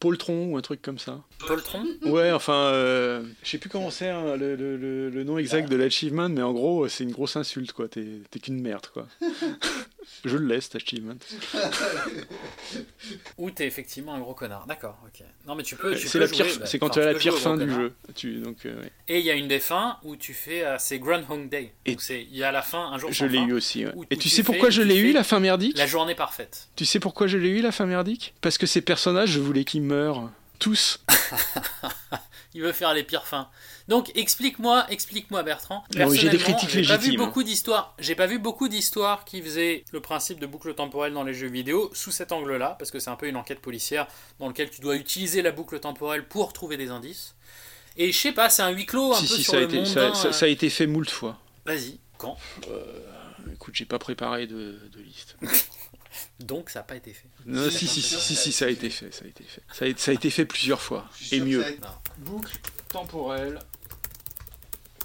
[0.00, 1.22] Poltron ou un truc comme ça.
[1.46, 1.86] Poltron?
[2.04, 5.68] Ouais, enfin, euh, je sais plus comment c'est hein, le, le- le- le nom exact
[5.70, 7.86] de l'achievement, mais en gros, c'est une grosse insulte, quoi.
[7.88, 9.06] T'es t'es qu'une merde, quoi.
[10.24, 11.14] je le laisse, achievement.
[13.38, 14.66] Ou t'es effectivement un gros connard.
[14.66, 15.24] D'accord, ok.
[15.46, 15.94] Non, mais tu peux.
[15.96, 17.68] tu C'est peux la pire, jouer, bah, c'est quand tu as la pire fin du
[17.72, 17.92] jeu.
[18.14, 18.92] Tu, donc, euh, ouais.
[19.08, 20.64] Et il y a une des fins où tu fais.
[20.64, 21.72] euh, c'est Groundhog Day.
[21.86, 23.84] Et- il y a la fin, un jour Je l'ai fin, eu aussi.
[23.84, 23.92] ouais.
[23.94, 26.68] où- Et où tu sais pourquoi je l'ai eu, la fin merdique La journée parfaite.
[26.76, 28.34] Tu sais pourquoi je l'ai eu, la fin merdique?
[28.40, 30.30] Parce que ces personnages, je voulais qu'ils meurent.
[30.58, 31.00] Tous.
[32.54, 33.48] Il veut faire les pires fins.
[33.88, 35.84] Donc explique-moi, explique-moi Bertrand.
[35.90, 37.16] J'ai des Personnellement, critiques j'ai pas vu hein.
[37.16, 37.94] beaucoup d'histoires.
[37.98, 41.48] J'ai pas vu beaucoup d'histoires qui faisaient le principe de boucle temporelle dans les jeux
[41.48, 44.06] vidéo sous cet angle-là, parce que c'est un peu une enquête policière
[44.38, 47.34] dans lequel tu dois utiliser la boucle temporelle pour trouver des indices.
[47.96, 49.60] Et je sais pas, c'est un huis clos un si, peu si, sur ça a,
[49.60, 50.14] le été, mondain.
[50.14, 51.38] ça, euh, a été fait moult fois.
[51.64, 52.36] Vas-y, quand?
[53.52, 55.36] Écoute, j'ai pas préparé de, de liste.
[56.40, 57.28] Donc ça n'a pas été fait.
[57.46, 59.62] Non, si, si, si, si, si, ça a été fait, ça a été fait.
[59.72, 61.64] Ça a, ça a été fait plusieurs fois, et mieux.
[62.18, 62.56] Boucle
[62.88, 63.58] temporelle.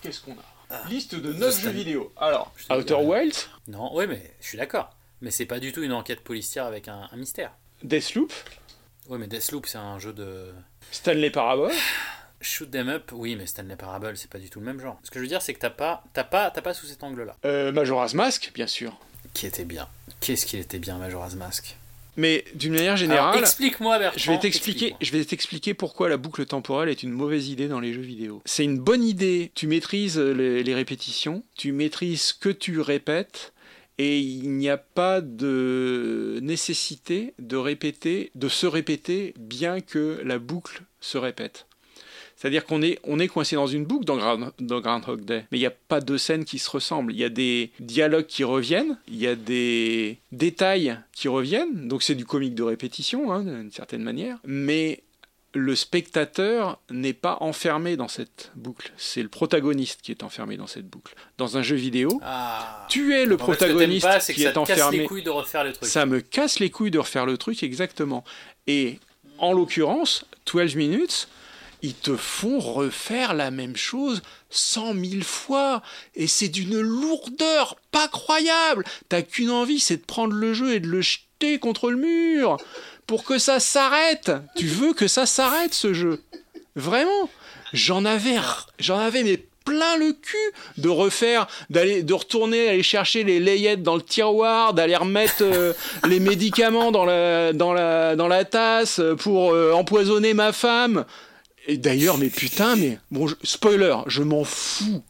[0.01, 0.43] Qu'est-ce qu'on a?
[0.69, 0.83] Ah.
[0.89, 1.63] Liste de The 9 Stand.
[1.63, 2.13] jeux vidéo.
[2.17, 2.95] Alors, Outer.
[2.95, 4.89] Wilds, Non, ouais, mais je suis d'accord.
[5.21, 7.53] Mais c'est pas du tout une enquête policière avec un, un mystère.
[7.83, 8.33] Deathloop,
[9.07, 10.51] Ouais, mais Deathloop, c'est un jeu de
[10.91, 11.71] Stanley Parable?
[12.41, 13.11] shoot them up.
[13.13, 14.99] Oui, mais Stanley Parable, c'est pas du tout le même genre.
[15.03, 17.01] Ce que je veux dire, c'est que t'as pas, t'as pas, t'as pas sous cet
[17.03, 17.35] angle-là.
[17.45, 18.99] Euh, Majora's Mask, bien sûr.
[19.33, 19.87] Qui était bien.
[20.19, 21.77] Qu'est-ce qu'il était bien, Majora's Mask.
[22.15, 24.19] Mais d'une manière générale, explique-moi, Bertrand.
[24.19, 24.97] je vais t'expliquer, explique-moi.
[25.01, 28.41] je vais t'expliquer pourquoi la boucle temporelle est une mauvaise idée dans les jeux vidéo.
[28.45, 29.51] C'est une bonne idée.
[29.53, 33.53] Tu maîtrises les, les répétitions, tu maîtrises ce que tu répètes,
[33.99, 40.39] et il n'y a pas de nécessité de répéter, de se répéter, bien que la
[40.39, 41.67] boucle se répète.
[42.37, 45.57] C'est-à-dire qu'on est, on est coincé dans une boucle dans, Ground- dans Groundhog Day, mais
[45.57, 47.11] il n'y a pas deux scènes qui se ressemblent.
[47.11, 52.03] Il y a des dialogues qui reviennent, il y a des détails qui reviennent, donc
[52.03, 55.01] c'est du comique de répétition, hein, d'une certaine manière, mais
[55.55, 58.91] le spectateur n'est pas enfermé dans cette boucle.
[58.97, 61.15] C'est le protagoniste qui est enfermé dans cette boucle.
[61.39, 62.85] Dans un jeu vidéo, Ah.
[62.89, 65.05] tu es le protagoniste pas, c'est que qui ça est te casse les enfermé.
[65.05, 65.89] couilles de refaire le truc.
[65.89, 68.23] Ça me casse les couilles de refaire le truc exactement.
[68.67, 68.99] Et
[69.39, 71.27] en l'occurrence, 12 minutes,
[71.81, 75.81] ils te font refaire la même chose cent mille fois.
[76.15, 78.83] Et c'est d'une lourdeur pas croyable.
[79.09, 82.57] T'as qu'une envie, c'est de prendre le jeu et de le jeter contre le mur.
[83.05, 84.31] Pour que ça s'arrête.
[84.55, 86.21] Tu veux que ça s'arrête ce jeu?
[86.75, 87.29] Vraiment?
[87.73, 88.37] J'en avais,
[88.79, 90.37] j'en avais mais plein le cul
[90.77, 95.73] de refaire, d'aller, de retourner aller chercher les layettes dans le tiroir, d'aller remettre euh,
[96.07, 101.03] les médicaments dans la, dans la, dans la tasse pour euh, empoisonner ma femme.
[101.67, 105.03] Et d'ailleurs, mais putain, mais bon, je- spoiler, je m'en fous.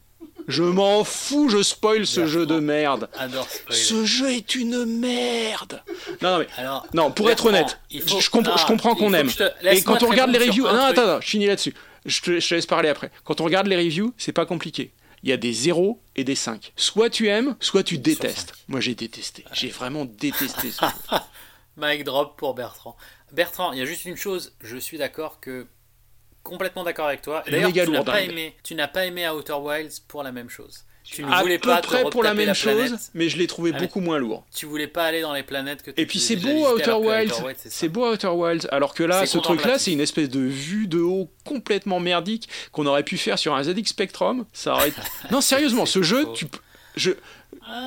[0.48, 3.08] Je m'en fous, je spoil ce jeu de merde.
[3.18, 3.80] Adore spoiler.
[3.80, 5.82] Ce jeu est une merde.
[6.22, 8.98] Non, non, mais Alors, non, pour être honnête, faut- je, compre- je Ah, comprends il
[8.98, 9.30] qu'on aime.
[9.30, 10.82] te- Et quand on regarde les reviews, non, truc.
[10.98, 11.74] attends, attends, je finis là-dessus.
[12.06, 13.10] Je te, je te laisse parler après.
[13.24, 14.92] Quand on regarde les reviews, c'est pas compliqué.
[15.22, 16.72] Il y a des 0 et des 5.
[16.76, 18.54] Soit tu aimes, soit tu détestes.
[18.68, 19.44] Moi j'ai détesté.
[19.52, 20.92] J'ai vraiment détesté ce jeu.
[21.76, 22.96] Mic drop pour Bertrand.
[23.32, 25.66] Bertrand, il y a juste une chose, je suis d'accord que
[26.42, 27.42] complètement d'accord avec toi.
[27.50, 30.84] D'ailleurs, tu n'as pas aimé, tu n'as pas aimé Outer Wilds pour la même chose.
[31.10, 33.10] Tu ne À voulais peu pas te près pour la même chose, planète.
[33.14, 34.44] mais je l'ai trouvé Ah, beaucoup moins lourd.
[34.54, 36.82] Tu voulais pas aller dans les planètes que tu Et puis c'est beau visitées, Outer
[36.84, 40.02] alors que Wilds, c'est beau Outer Wilds, alors que là, C'est ce truc-là, c'est une
[40.02, 44.44] espèce de vue de haut complètement merdique qu'on aurait pu faire sur un ZX Spectrum.
[44.52, 44.92] Ça aurait...
[45.30, 46.46] non, sérieusement, ce jeu, tu.
[46.94, 47.12] Je...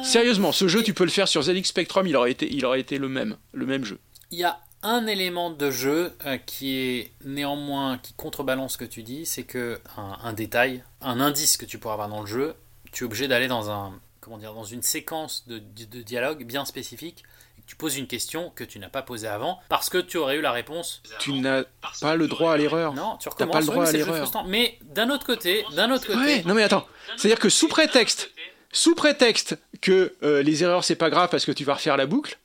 [0.04, 2.80] Sérieusement, ce jeu, tu peux le faire sur ZX Spectrum, il aurait été, il aurait
[2.80, 4.00] été le même, le même jeu.
[4.32, 8.86] Il y a un élément de jeu euh, qui est néanmoins qui contrebalance ce que
[8.86, 12.28] tu dis, c'est que un, un détail, un indice que tu pourras avoir dans le
[12.28, 12.56] jeu,
[12.91, 16.44] tu es obligé d'aller dans un comment dire dans une séquence de, de- de dialogue
[16.46, 17.24] bien spécifique.
[17.58, 20.17] et que Tu poses une question que tu n'as pas posée avant parce que tu
[20.17, 21.02] aurais eu la réponse.
[21.20, 21.63] Tu n'as
[22.02, 22.94] pas le droit à l'erreur.
[22.94, 23.54] Non, tu T'as recommences.
[23.54, 24.46] pas le droit à l'erreur.
[24.48, 28.32] Mais d'un autre côté, d'un autre côté, Ouais, non mais attends, c'est-à-dire que sous prétexte,
[28.72, 32.06] sous prétexte que euh, les erreurs c'est pas grave parce que tu vas refaire la
[32.06, 32.38] boucle,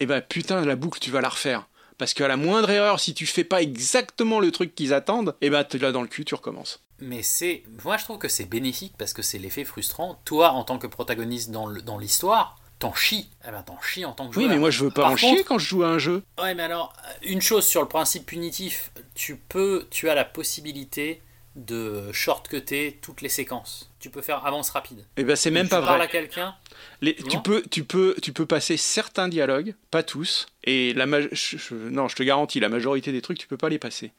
[0.00, 1.66] eh ben putain la boucle tu vas la refaire.
[1.96, 5.48] Parce qu'à la moindre erreur, si tu fais pas exactement le truc qu'ils attendent, eh
[5.50, 6.82] ben t'es là dans le cul, tu recommences.
[7.00, 10.20] Mais c'est, moi je trouve que c'est bénéfique parce que c'est l'effet frustrant.
[10.24, 13.30] Toi, en tant que protagoniste dans l'histoire, t'en chies.
[13.46, 14.54] Eh ben t'en chies en tant que Oui, joueur.
[14.54, 16.24] mais moi je veux pas Par en contre- chier quand je joue à un jeu.
[16.42, 21.22] Ouais, mais alors une chose sur le principe punitif, tu peux, tu as la possibilité
[21.56, 23.88] de shortcuter toutes les séquences.
[24.00, 25.04] Tu peux faire avance rapide.
[25.16, 26.00] Eh ben c'est même tu pas vrai.
[26.00, 26.54] à quelqu'un.
[27.00, 31.20] Les- tu peux, tu peux, tu peux passer certains dialogues, pas tous, et la ma-
[31.20, 34.10] je- je- non, je te garantis, la majorité des trucs, tu peux pas les passer.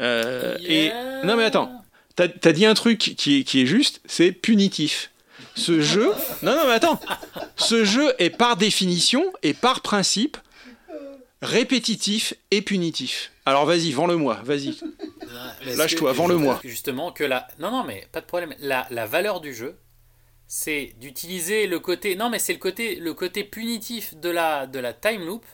[0.00, 0.90] Euh, Et
[1.24, 5.10] non mais attends, t'as as dit un truc qui est, qui est juste, c'est punitif.
[5.56, 7.00] Ce jeu, non non mais attends,
[7.56, 10.36] ce jeu est par définition et par principe
[11.42, 13.32] répétitif et punitif.
[13.46, 14.76] Alors vas-y, vends-le-moi, vas-y.
[15.76, 16.60] Lâche-toi, vends-le-moi.
[16.64, 18.54] Justement que la, non non mais pas de problème.
[18.58, 19.78] La, la valeur du jeu,
[20.48, 24.80] c'est d'utiliser le côté, non mais c'est le côté, le côté punitif de la, de
[24.80, 25.44] la time loop.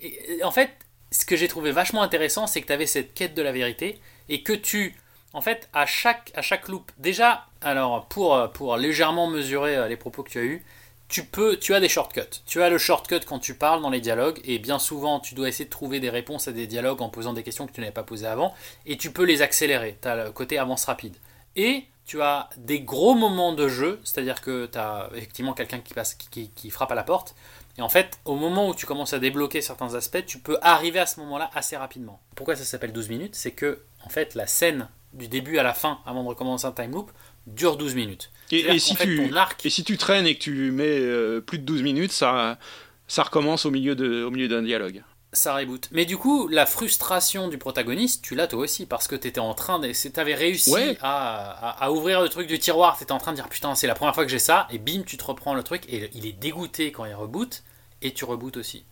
[0.00, 0.70] Et, en fait,
[1.10, 4.00] ce que j'ai trouvé vachement intéressant, c'est que tu avais cette quête de la vérité
[4.28, 4.94] et que tu,
[5.32, 9.96] en fait, à chaque, à chaque loop, déjà, alors pour, pour légèrement mesurer euh, les
[9.96, 10.62] propos que tu as eus,
[11.10, 12.40] tu peux, tu as des shortcuts.
[12.46, 15.48] Tu as le shortcut quand tu parles dans les dialogues, et bien souvent, tu dois
[15.48, 17.92] essayer de trouver des réponses à des dialogues en posant des questions que tu n'avais
[17.92, 18.54] pas posées avant,
[18.86, 19.98] et tu peux les accélérer.
[20.00, 21.16] Tu as le côté avance rapide.
[21.56, 25.94] Et tu as des gros moments de jeu, c'est-à-dire que tu as effectivement quelqu'un qui,
[25.94, 27.34] passe, qui, qui- frappe à la porte,
[27.76, 30.98] et en fait, au moment où tu commences à débloquer certains aspects, tu peux arriver
[31.00, 32.20] à ce moment-là assez rapidement.
[32.36, 33.34] Pourquoi ça s'appelle 12 minutes?
[33.34, 36.72] C'est que, en fait, la scène du début à la fin, avant de recommencer un
[36.72, 37.10] time loop,
[37.46, 38.30] dure 12 minutes.
[38.52, 41.58] Et, si fait, tu, arc- et si tu traînes et que tu mets euh, plus
[41.58, 42.58] de 12 minutes, ça,
[43.06, 45.02] ça recommence au milieu de- au milieu d'un dialogue.
[45.32, 45.88] ça reboot.
[45.92, 49.54] Mais du coup, la frustration du protagoniste, tu l'as toi aussi, parce que t'étais en
[49.54, 49.92] train de.
[50.10, 50.98] T'avais réussi Ouais.
[51.00, 53.86] à, à- à ouvrir le truc du tiroir, t'étais en train de dire putain, c'est
[53.86, 56.26] la première fois que j'ai ça, et bim, tu te reprends le truc, et il
[56.26, 57.62] est dégoûté quand il reboot,
[58.02, 58.84] et tu rebootes aussi.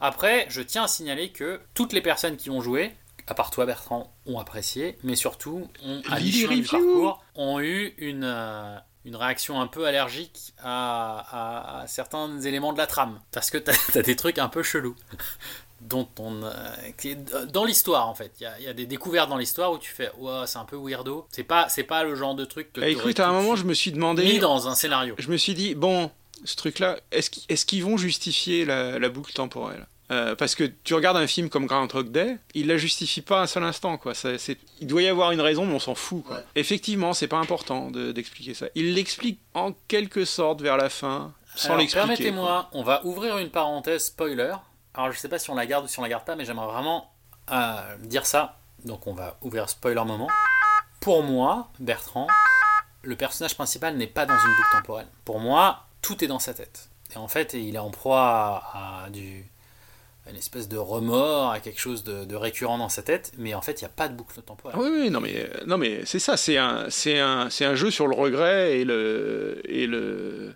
[0.00, 2.90] Après, je tiens à signaler que toutes les personnes qui ont joué,
[3.26, 7.94] à part toi Bertrand, ont apprécié, mais surtout, ont, à mi-chemin du parcours, ont eu
[7.98, 13.20] une, euh, une réaction un peu allergique à, à- à certains éléments de la trame.
[13.32, 14.96] Parce que t'as as des trucs un peu chelous.
[15.80, 16.52] dont on, euh,
[17.04, 17.14] est
[17.52, 18.32] dans l'histoire en fait.
[18.40, 20.56] Il y a, il y a des découvertes dans l'histoire où tu fais ouais, c'est
[20.58, 21.26] un peu weirdo.
[21.30, 23.64] C'est pas, c'est pas le genre de truc que Bah, écoute, à un moment, je
[23.64, 25.14] me suis mis demandé, dans un scénario.
[25.18, 26.10] je me suis dit, bon,
[26.44, 29.86] ce truc-là, est-ce qu'ils est-ce qu'ils vont justifier la, la boucle temporelle?
[30.10, 33.46] Euh, parce que tu regardes un film comme Groundhog Day, il la justifie pas un
[33.46, 34.12] seul instant, quoi.
[34.14, 36.36] Ça, c'est- il doit y avoir une raison, mais on s'en fout, quoi.
[36.36, 36.44] Ouais.
[36.56, 38.66] Effectivement, c'est pas important de- d'expliquer ça.
[38.74, 42.06] Il l'explique en quelque sorte vers la fin, sans l'expliquer.
[42.06, 44.54] Permettez-moi, on va ouvrir une parenthèse spoiler.
[44.92, 46.44] Alors je sais pas si on la garde ou si on la garde pas, mais
[46.44, 47.10] j'aimerais vraiment
[47.50, 48.58] euh, dire ça.
[48.84, 50.28] Donc on va ouvrir spoiler moment.
[51.00, 52.26] Pour moi, Bertrand,
[53.02, 55.06] le personnage principal n'est pas dans une boucle temporelle.
[55.24, 56.88] Pour moi, tout est dans sa tête.
[57.14, 59.44] Et en fait, il est en proie à, à du
[60.30, 63.60] une espèce de remords, à quelque chose de, de récurrent dans sa tête, mais en
[63.62, 64.78] fait, il n'y a pas de boucle temporelle.
[64.80, 67.90] Oui, oui, non mais, non mais c'est ça, c'est un, c'est un, c'est un jeu
[67.90, 70.54] sur le regret et le, et le,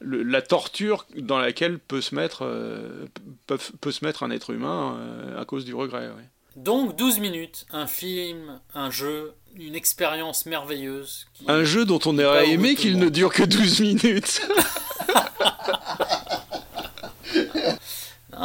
[0.00, 3.06] le- la torture dans laquelle peut se mettre, euh,
[3.46, 6.08] peut, peut se mettre un être humain euh, à cause du regret.
[6.56, 11.26] Donc 12 minutes, un film, un jeu, une expérience merveilleuse.
[11.34, 14.40] qui- Un jeu dont on aurait au aimé qu'il ne dure que 12 minutes.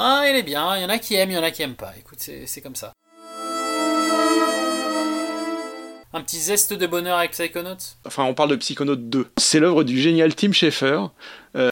[0.01, 1.61] Ah, il est bien, il y en a qui aiment, il y en a qui
[1.61, 1.91] aiment pas.
[1.99, 2.93] Écoute, c'est comme ça.
[6.13, 9.27] Un petit zeste de bonheur avec Psychonauts enfin, on parle de Psychonaut 2.
[9.37, 11.07] C'est l'œuvre du génial Tim Schafer,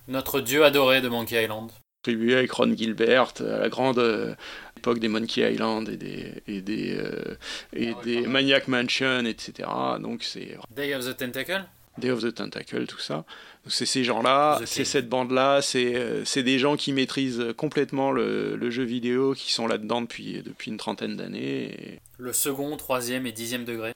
[0.10, 1.72] Notre dieu adoré de Monkey Island.
[2.04, 4.36] tribué avec Ron Gilbert à la grande euh,
[4.78, 7.38] époque des Monkey Island et des, et des, euh,
[7.74, 8.28] et Ah des.
[8.28, 9.70] Maniac Mansion, etc.
[10.02, 11.64] Donc c'est Day of the Tentacle?
[11.98, 13.24] Day of the Tentacle, tout ça.
[13.70, 18.56] C'est ces gens-là, c'est cette bande-là, c'est euh, c'est des gens qui maîtrisent complètement le,
[18.56, 23.32] le jeu vidéo, qui sont là-dedans depuis, depuis une trentaine d'années Le second, troisième et
[23.32, 23.94] dixième degré.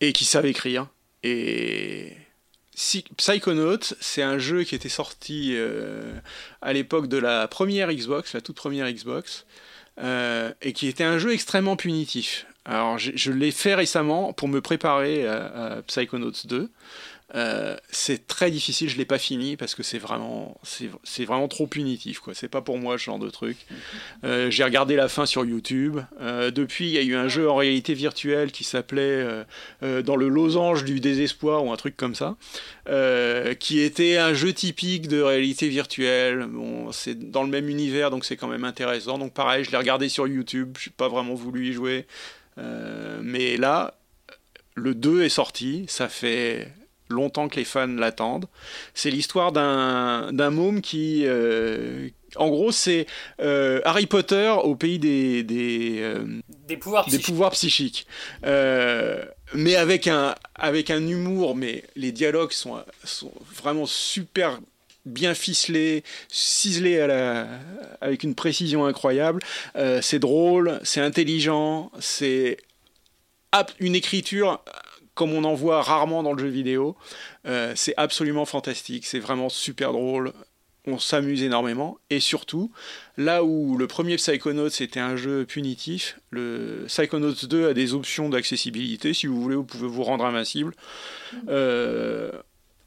[0.00, 0.86] et, et qui savent écrire.
[1.22, 2.12] Et
[2.74, 6.14] Psy- Psychonauts, c'est un jeu qui était sorti euh,
[6.62, 9.44] à l'époque de la première Xbox, la toute première Xbox,
[10.00, 12.46] euh, et qui était un jeu extrêmement punitif.
[12.64, 15.46] Alors je l'ai fait récemment pour me préparer à,
[15.78, 16.70] à Psychonauts 2.
[17.34, 21.66] Euh, c'est très difficile, je l'ai pas fini parce que c'est vraiment, c'est vraiment trop
[21.66, 22.34] punitif quoi.
[22.34, 23.56] C'est pas pour moi ce genre de truc.
[24.24, 26.00] Euh, J'ai regardé la fin sur YouTube.
[26.20, 29.26] Euh, depuis, il y a eu un jeu en réalité virtuelle qui s'appelait
[29.80, 32.36] dans le losange du désespoir ou un truc comme ça,
[33.58, 36.46] qui était un jeu typique de réalité virtuelle.
[36.46, 39.18] Bon, c'est dans le même univers, donc c'est quand même intéressant.
[39.18, 40.76] Donc pareil, je l'ai regardé sur YouTube.
[40.78, 42.06] Je n'ai pas vraiment voulu y jouer,
[43.22, 43.94] mais là,
[44.74, 45.84] le 2 est sorti.
[45.88, 46.68] Ça fait
[47.12, 48.46] longtemps que les fans l'attendent.
[48.94, 53.06] C'est l'histoire d'un d'un môme qui, euh, en gros, c'est
[53.40, 56.24] euh, Harry Potter au pays des, des, euh,
[56.66, 57.26] Des pouvoirs des psychiques.
[57.26, 58.06] pouvoirs psychiques.
[59.54, 64.58] Mais avec un, avec un humour, mais les dialogues sont, sont vraiment super
[65.04, 67.46] bien ficelés, ciselés à la,
[68.00, 69.42] avec une précision incroyable.
[69.76, 72.56] Euh, c'est drôle, c'est intelligent, c'est
[73.80, 74.60] une écriture
[75.14, 76.96] comme on en voit rarement dans le jeu vidéo.
[77.46, 80.32] Euh, c'est absolument fantastique, c'est vraiment super drôle.
[80.84, 82.72] On s'amuse énormément et surtout,
[83.16, 88.28] là où le premier Psychonauts c'était un jeu punitif, le Psychonauts 2 a des options
[88.28, 89.14] d'accessibilité.
[89.14, 90.74] Si vous voulez, vous pouvez vous rendre invincible.
[91.48, 92.32] Euh,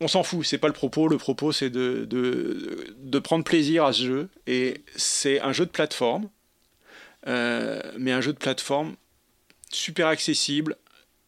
[0.02, 1.08] on s'en fout, c'est pas le propos.
[1.08, 4.30] Le propos, c'est de, de, de prendre plaisir à ce jeu.
[4.46, 6.30] Et c'est un jeu de plateforme,
[7.28, 8.96] euh, mais un jeu de plateforme
[9.72, 10.76] super accessible,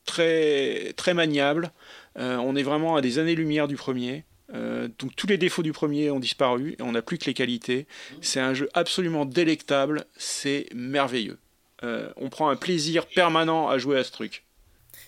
[0.08, 1.72] très, très maniable.
[2.18, 4.26] Euh, on est vraiment à des années-lumière du premier.
[4.54, 7.34] Euh, donc tous les défauts du premier ont disparu et on n'a plus que les
[7.34, 7.86] qualités.
[8.22, 11.38] C'est un jeu absolument délectable, c'est merveilleux.
[11.84, 14.46] Euh, on prend un plaisir permanent à jouer à ce truc.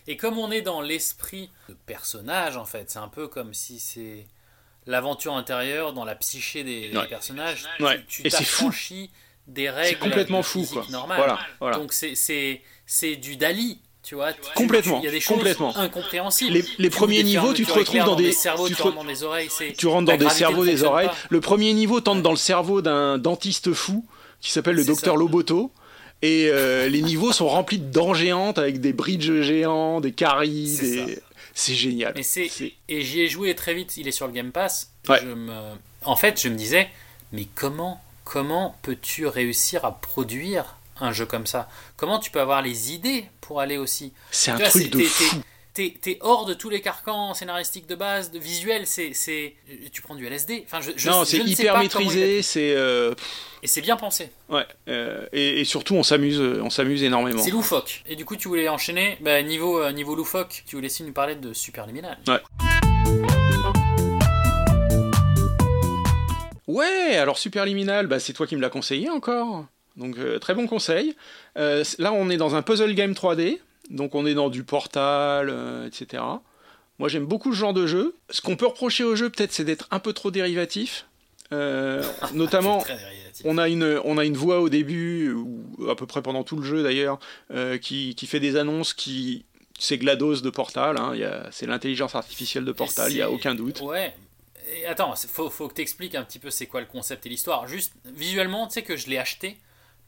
[0.07, 3.79] Et comme on est dans l'esprit de personnage, en fait, c'est un peu comme si
[3.79, 4.27] c'est
[4.85, 7.65] l'aventure intérieure dans la psyché des, personnages.
[7.79, 8.03] Ouais.
[8.07, 8.65] Tu, Et tu c'est fou.
[8.65, 9.09] t'affranchis
[9.47, 10.85] des règles C'est complètement fou, quoi.
[10.89, 11.17] normale.
[11.17, 11.77] Voilà, voilà.
[11.77, 14.33] Donc c'est c'est c'est du Dali, tu vois.
[14.33, 15.77] Tu- Complètement, Il y a des choses complètement.
[15.77, 16.63] incompréhensibles.
[16.79, 19.23] Les- premiers des niveaux, tu te retrouves dans des- cerveaux, tu rentres re- dans des
[19.23, 19.49] oreilles.
[19.77, 21.07] Tu rentres dans des cerveaux, des oreilles.
[21.09, 21.15] pas.
[21.29, 24.03] Le premier niveau tente dans le cerveau d'un dentiste fou
[24.41, 25.19] qui s'appelle le docteur ça.
[25.19, 25.71] Loboto.
[26.23, 30.75] Et euh, les niveaux sont remplis de dents géantes avec des bridges géants, des caries.
[30.75, 31.19] C'est Des...
[31.53, 32.13] c'est génial.
[32.15, 33.95] Mais c'est C'est- et j'y ai joué très vite.
[33.97, 34.89] Il est sur le Game Pass.
[35.07, 35.19] Ouais.
[35.21, 35.53] Je me...
[36.03, 36.89] En fait, je me disais,
[37.31, 42.61] mais comment, comment peux-tu réussir à produire un jeu comme ça Comment tu peux avoir
[42.61, 45.41] les idées pour aller aussi C'est un vois, truc de t'es- fou.
[45.73, 48.85] t'es- hors de tous les carcans scénaristiques de base, de visuel.
[48.85, 49.13] C'est,
[49.91, 50.63] tu prends du LSD.
[50.65, 53.13] Enfin, je, je- non, c'est hyper maîtrisé, c'est euh,
[53.63, 54.29] Et c'est bien pensé.
[54.49, 57.41] ouais, euh, et, et surtout on s'amuse, on s'amuse énormément.
[57.41, 58.03] C'est loufoque.
[58.07, 59.17] Et du coup, tu voulais enchaîner.
[59.21, 62.17] Bah, niveau, euh, niveau loufoque, tu voulais aussi nous parler de Superliminal.
[66.67, 69.65] Ouais, alors Superliminal, bah, c'est toi qui me l'as conseillé encore.
[69.99, 71.15] Donc euh, très bon conseil.
[71.57, 73.59] Euh, là, on est dans un puzzle game 3D,
[73.89, 76.23] donc on est dans du Portal, euh, etc.
[76.99, 78.15] Moi, j'aime beaucoup ce genre de jeu.
[78.29, 81.05] Ce qu'on peut reprocher au jeu, peut-être, c'est d'être un peu trop dérivatif.
[81.51, 83.45] Euh, notamment, dérivatif.
[83.45, 86.57] on a une, on a une voix au début, ou à peu près pendant tout
[86.57, 87.19] le jeu d'ailleurs,
[87.51, 89.45] euh, qui, qui fait des annonces qui.
[89.81, 91.13] C'est GLaDOS de Portal, hein,
[91.51, 93.79] c'est l'intelligence artificielle de Portal, il n'y a aucun doute.
[93.79, 94.13] Ouais.
[94.75, 97.65] Et attends, faut, faut que t'expliques un petit peu c'est quoi le concept et l'histoire.
[97.65, 99.57] Juste visuellement, tu sais que je l'ai acheté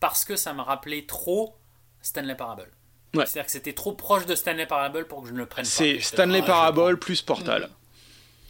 [0.01, 1.55] parce que ça me rappelait trop
[2.01, 2.67] Stanley Parable.
[3.15, 3.25] Ouais.
[3.25, 5.69] C'est-à-dire que c'était trop proche de Stanley Parable pour que je ne le prenne pas.
[5.69, 7.69] C'est Stanley Parable plus Portal.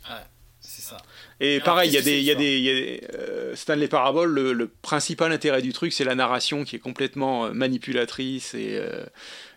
[0.10, 0.16] Ouais,
[0.60, 0.98] c'est ça.
[1.40, 2.74] Et pareil, il y a des, c'est il y a l'histoire des, il y a
[2.74, 6.80] des- euh, Stanley Parable, le, le principal intérêt du truc, c'est la narration qui est
[6.80, 9.04] complètement euh, manipulatrice et, euh,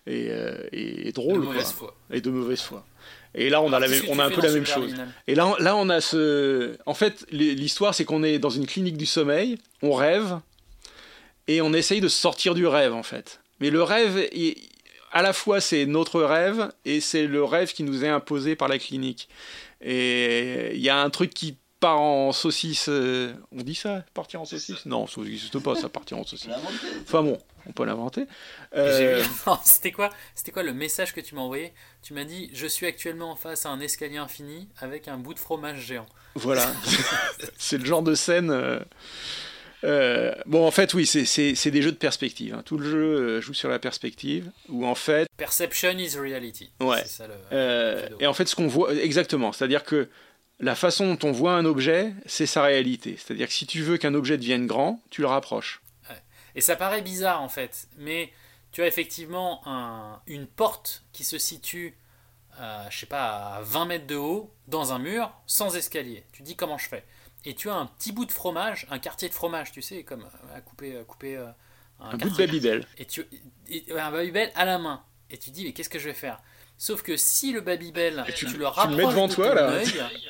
[0.07, 1.88] et, euh, et- et De drôle, mauvaise quoi.
[1.88, 1.96] foi.
[2.11, 2.85] et de mauvaise foi.
[3.35, 4.94] Et là, on a, la même- on un peu la même chose.
[5.26, 6.76] Et là, là, on a ce.
[6.87, 10.38] En fait, l'histoire, c'est qu'on est dans une clinique du sommeil, on rêve,
[11.48, 13.40] et on essaye de sortir du rêve, en fait.
[13.61, 14.57] Mais le rêve, il-
[15.12, 18.68] à la fois, c'est notre rêve, et c'est le rêve qui nous est imposé par
[18.68, 19.28] la clinique.
[19.80, 22.87] Et il y a un truc qui part en saucisse.
[22.88, 24.87] euh, On dit ça Partir en saucisse?
[24.87, 26.48] Non, ça n'existe pas, ça, partir en saucisse.
[27.02, 28.24] Enfin bon, on peut l'inventer.
[28.74, 29.22] Euh,
[29.64, 31.74] C'était quoi, c'était quoi le message que tu m'as envoyé?
[32.02, 35.38] Tu m'as dit Je suis actuellement face à un escalier infini avec un bout de
[35.38, 36.07] fromage géant.
[36.35, 36.72] Voilà,
[37.59, 38.50] c'est le genre de scène.
[38.50, 38.80] euh,
[39.85, 42.55] euh, bon, en fait, oui, c'est- des jeux de perspective.
[42.55, 42.62] hein.
[42.64, 42.99] Tout le jeu
[43.37, 46.70] euh, joue sur la perspective, où en fait, Perception is reality.
[46.81, 47.03] Ouais.
[47.03, 47.35] C'est ça le.
[47.53, 50.09] euh, et en fait, ce qu'on voit exactement, c'est-à-dire que
[50.61, 53.16] la façon dont on voit un objet, c'est sa réalité.
[53.18, 55.81] C'est-à-dire que si tu veux qu'un objet devienne grand, tu le rapproches.
[56.57, 58.31] Et ça paraît bizarre en fait, mais
[58.70, 61.97] tu as effectivement un- une porte qui se situe,
[62.61, 66.23] euh, je sais pas, à 20 mètres de haut, dans un mur, sans escalier.
[66.33, 67.03] Tu dis comment je fais?
[67.44, 70.22] Et tu as un petit bout de fromage, un quartier de fromage, tu sais, comme
[70.22, 71.46] euh, à couper, à couper euh,
[72.00, 72.37] Un bout de.
[72.37, 72.87] Babybel.
[72.98, 73.26] Et tu
[73.68, 75.02] et- un Babybel à la main.
[75.30, 76.40] Et tu dis mais qu'est-ce que je vais faire?
[76.78, 79.80] Sauf que si le Babybel, tu, le rapproches mets devant de toi, ton là.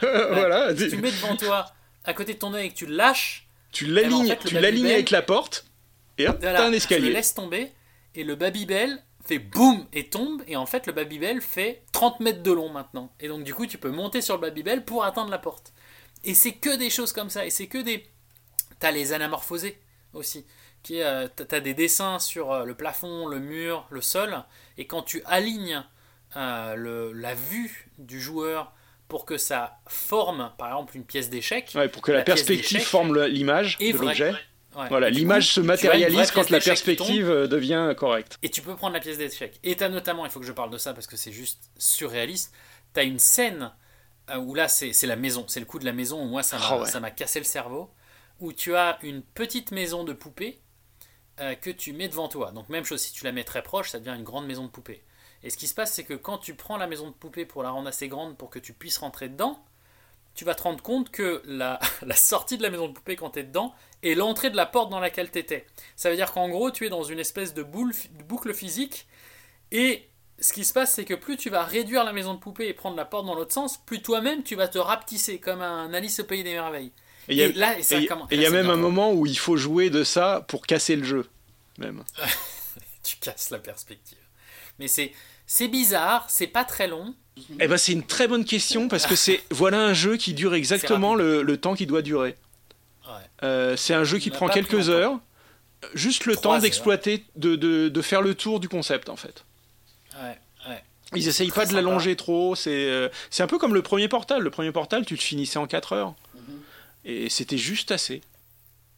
[0.32, 1.66] voilà, si tu le mets devant toi,
[2.04, 4.48] à côté de ton œil et que tu le lâches, tu l'alignes en fait, le
[4.50, 5.64] tu l'alignes avec la porte,
[6.18, 7.12] et hop, voilà, t'as un Tu le escalier.
[7.12, 7.72] laisses tomber
[8.14, 12.42] et le Babybel fait boum et tombe et en fait le Babybel fait 30 mètres
[12.42, 13.10] de long maintenant.
[13.20, 15.72] Et donc du coup tu peux monter sur le Babybel pour atteindre la porte.
[16.24, 18.06] Et c'est que des choses comme ça et c'est que des...
[18.80, 19.78] T'as les anamorphosés
[20.12, 20.44] aussi.
[20.82, 24.42] Qui euh, t'as- des dessins sur euh, le plafond, le mur, le sol
[24.76, 25.82] et quand tu alignes
[26.36, 28.72] euh, le- la vue du joueur
[29.08, 31.70] pour que ça forme par exemple une pièce d'échec.
[31.74, 34.32] Ouais, pour que la, perspective forme l'image de l'objet.
[34.76, 34.88] Ouais.
[34.88, 38.38] Voilà, l'image se matérialise quand la perspective devient correcte.
[38.42, 39.60] Et tu peux prendre la pièce d'échec.
[39.62, 42.52] Et t'as notamment, il faut que je parle de ça parce que c'est juste surréaliste,
[42.92, 43.72] t'as une scène
[44.38, 46.64] où là c'est la maison, c'est le coup de la maison où moi ça m'a
[46.66, 47.14] Ah ouais.
[47.14, 47.90] cassé le cerveau,
[48.40, 50.60] où tu as une petite maison de poupée
[51.40, 52.52] euh, que tu mets devant toi.
[52.52, 54.70] Donc même chose, si tu la mets très proche, ça devient une grande maison de
[54.70, 55.02] poupée.
[55.42, 57.62] Et ce qui se passe, c'est que quand tu prends la maison de poupée pour
[57.62, 59.62] la rendre assez grande pour que tu puisses rentrer dedans,
[60.34, 63.30] tu vas te rendre compte que la, la sortie de la maison de poupée quand
[63.30, 65.66] tu es dedans est l'entrée de la porte dans laquelle tu étais.
[65.96, 69.06] Ça veut dire qu'en gros, tu es dans une espèce de, boule, de boucle physique
[69.70, 70.08] et
[70.40, 72.74] ce qui se passe, c'est que plus tu vas réduire la maison de poupée et
[72.74, 76.20] prendre la porte dans l'autre sens, plus toi-même tu vas te rapetisser comme un Alice
[76.20, 76.92] au pays des merveilles.
[77.28, 77.76] Et il y a, là,
[78.30, 81.26] il y même un moment où il faut jouer de ça pour casser le jeu.
[81.78, 82.02] Même.
[83.02, 84.16] Tu casses la perspective.
[84.78, 85.12] Mais c'est
[85.46, 87.14] c'est bizarre, c'est pas très long.
[87.60, 90.54] Eh ben c'est une très bonne question parce que c'est voilà un jeu qui dure
[90.54, 92.34] exactement le, le temps qu'il doit durer.
[93.06, 93.12] Ouais.
[93.42, 95.18] Euh, c'est un jeu qui prend quelques heures,
[95.92, 99.44] juste le Trois temps d'exploiter, de, de, de faire le tour du concept en fait.
[100.22, 100.82] Ouais, ouais.
[101.14, 102.54] Ils essayent pas de l'allonger trop.
[102.54, 104.42] C'est euh, c'est un peu comme le premier Portal.
[104.42, 106.14] Le premier Portal, tu le finissais en 4 heures.
[107.04, 108.22] Et c'était juste assez.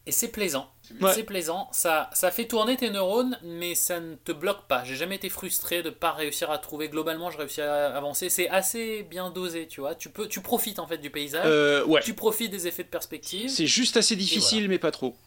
[0.05, 0.71] Et c'est plaisant.
[1.01, 1.13] Ouais.
[1.13, 1.67] C'est plaisant.
[1.73, 4.85] Ça, ça fait tourner tes neurones, mais ça ne te bloque pas.
[4.85, 6.87] J'ai jamais été frustré de pas réussir à trouver.
[6.87, 8.29] Globalement, je réussis à avancer.
[8.29, 9.95] C'est assez bien dosé, tu vois.
[9.95, 11.43] Tu, peux, tu profites en fait du paysage.
[11.45, 11.99] Euh, ouais.
[12.01, 13.49] Tu profites des effets de perspective.
[13.49, 15.17] C'est juste assez difficile, mais pas trop.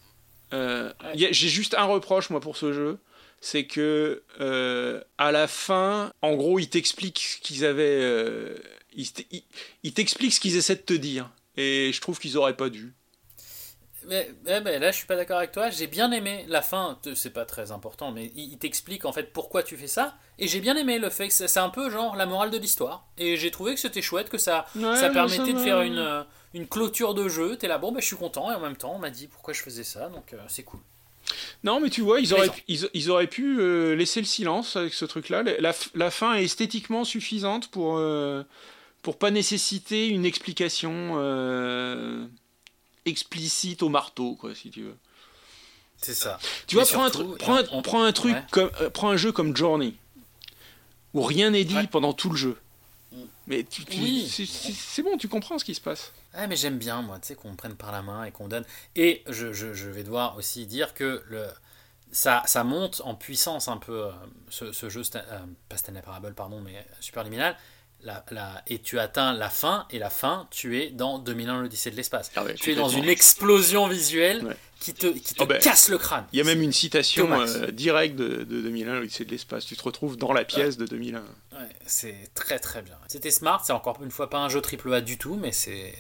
[0.55, 2.99] Euh, J'ai juste un reproche, moi, pour ce jeu.
[3.41, 8.01] C'est que euh, à la fin, en gros, ils t'expliquent ce qu'ils avaient.
[8.03, 8.57] euh,
[8.95, 11.31] ils t'expliquent ce qu'ils essaient de te dire.
[11.57, 12.93] Et je trouve qu'ils auraient pas dû.
[14.07, 15.69] Mais, mais là, je suis pas d'accord avec toi.
[15.69, 16.99] J'ai bien aimé la fin.
[17.03, 20.17] te- C'est pas très important, mais il, il t'explique en fait pourquoi tu fais ça.
[20.39, 23.07] Et j'ai bien aimé le fait que c'est un peu genre la morale de l'histoire.
[23.19, 25.99] Et j'ai trouvé que c'était chouette, que ça, Ouais, ça permettait ça de faire une,
[25.99, 26.23] euh,
[26.55, 27.57] une clôture de jeu.
[27.57, 28.51] T'es là, bon, bah, je suis content.
[28.51, 30.09] Et en même temps, on m'a dit pourquoi je faisais ça.
[30.09, 30.81] Donc, euh, c'est cool.
[31.65, 34.77] Non, mais tu vois, ils auraient, pu- ils, ils auraient pu euh, laisser le silence
[34.77, 35.43] avec ce truc-là.
[35.95, 38.43] La, fin est esthétiquement suffisante pour, euh,
[39.03, 42.27] pour pas nécessiter une explication euh,
[43.07, 44.97] explicite au marteau, quoi, si tu veux.
[45.97, 46.39] C'est ça.
[46.67, 48.43] Tu vois, prends un, surtout, tru- prends un- on- prends un truc ouais.
[48.51, 49.95] comme, prends un jeu comme Journey,
[51.15, 51.87] où rien n'est dit Ouais.
[51.87, 52.57] pendant tout le jeu.
[53.51, 54.27] Mais tu- tu- Oui.
[54.29, 56.13] c'est- bon, tu comprends ce qui se passe.
[56.35, 58.47] Ouais, mais j'aime bien, moi, tu sais, qu'on me prenne par la main et qu'on
[58.49, 58.65] donne.
[58.95, 61.47] Et je, je- je vais devoir aussi dire que le,
[62.13, 64.13] ça, ça monte en puissance un peu, euh,
[64.49, 65.39] ce, ce jeu, euh,
[65.69, 67.57] pas Stanley Parable, pardon, mais Superliminal.
[68.03, 71.91] La, la, et tu atteins la fin, et la fin, tu es dans 2001, l'Odyssée
[71.91, 72.31] de l'espace.
[72.35, 74.57] Ah ouais, tu es dans une explosion visuelle Ouais.
[74.81, 76.25] qui te, qui te Oh ben, casse le crâne.
[76.33, 79.67] Il y a même une citation euh, directe de, de 2001, l'Odyssée de l'espace.
[79.67, 81.19] Tu te retrouves dans la pièce de 2001.
[81.21, 82.97] Ouais, c'est très très bien.
[83.09, 85.93] C'était smart, c'est encore une fois pas un jeu triple A du tout, mais c'est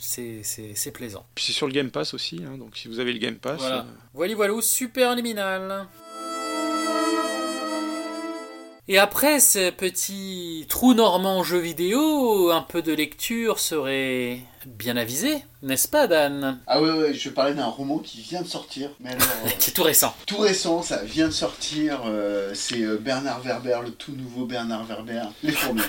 [0.00, 1.24] c'est- c'est c'est plaisant.
[1.36, 3.60] Puis c'est sur le Game Pass aussi, hein, donc si vous avez le Game Pass.
[3.60, 3.78] Voilà.
[3.80, 3.82] euh,
[4.12, 5.86] Voilà, voilà, super liminal.
[8.86, 15.42] Et après ce petit trou normand jeu vidéo, un peu de lecture serait bien avisé,
[15.62, 16.58] n'est-ce pas Dan?
[16.66, 18.90] Ah ouais, ouais, je parlais d'un roman qui vient de sortir.
[19.00, 20.14] Mais alors, euh, Qui est tout récent.
[20.26, 22.02] tout récent, ça vient de sortir.
[22.06, 25.22] euh, c'est euh, Bernard Werber, le tout nouveau Bernard Werber.
[25.42, 25.80] Les fourmis.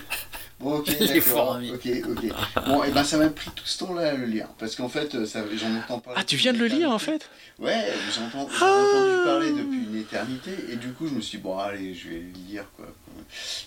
[0.73, 1.21] Ok, d'accord.
[1.53, 1.71] fourmis.
[1.71, 2.65] Ok, ok.
[2.67, 4.47] Bon, et ben ça m'a pris tout ce temps-là à le lire.
[4.57, 6.19] Parce qu'en fait, ça- j'en entends parler.
[6.19, 9.77] Ah, tu viens de le lire en fait Ouais, j'entends j'en ai entendu parler depuis
[9.89, 10.51] une éternité.
[10.71, 12.85] Et du coup, je me suis dit, bon, allez, je vais le lire, quoi.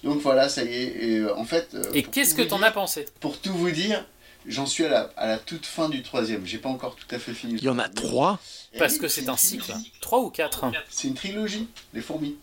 [0.04, 1.04] Donc voilà, ça y est.
[1.04, 1.68] Et euh, en fait.
[1.74, 3.06] euh, Et qu'est-ce que t'en as pensé?
[3.20, 4.04] Pour tout vous dire,
[4.46, 6.44] j'en suis à la, à la toute fin du troisième.
[6.46, 7.54] J'ai pas encore tout à fait fini.
[7.58, 8.38] Il y en a trois.
[8.74, 9.72] Et Parce oui, que c'est un cycle.
[10.02, 12.36] 3 ou 4 C'est une trilogie, les fourmis.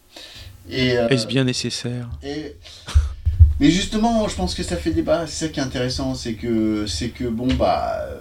[0.70, 2.10] Et, euh, Est-ce bien nécessaire?
[2.24, 2.56] et-
[3.60, 5.28] Mais justement, je pense que ça fait débat.
[5.28, 8.18] C'est ça qui est intéressant, c'est que c'est que bon bah euh,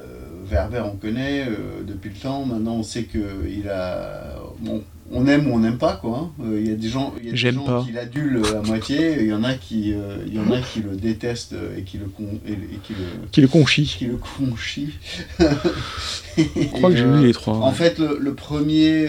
[0.48, 2.44] Werber on connaît euh, depuis le temps.
[2.44, 3.18] Maintenant on sait que
[3.48, 4.82] il a bon.
[5.12, 6.18] On aime ou on n'aime pas quoi.
[6.18, 6.44] hein.
[6.44, 9.16] Euh, Il y a des gens, y a des gens qui l'adulent à moitié.
[9.20, 11.98] Il y en a qui, euh, il y en a qui le détestent et qui
[11.98, 14.94] le con, et, et qui le Qui le conchit qui le conchit.
[15.38, 17.54] Je crois que j'ai lu les trois.
[17.58, 19.08] En fait, le, le premier,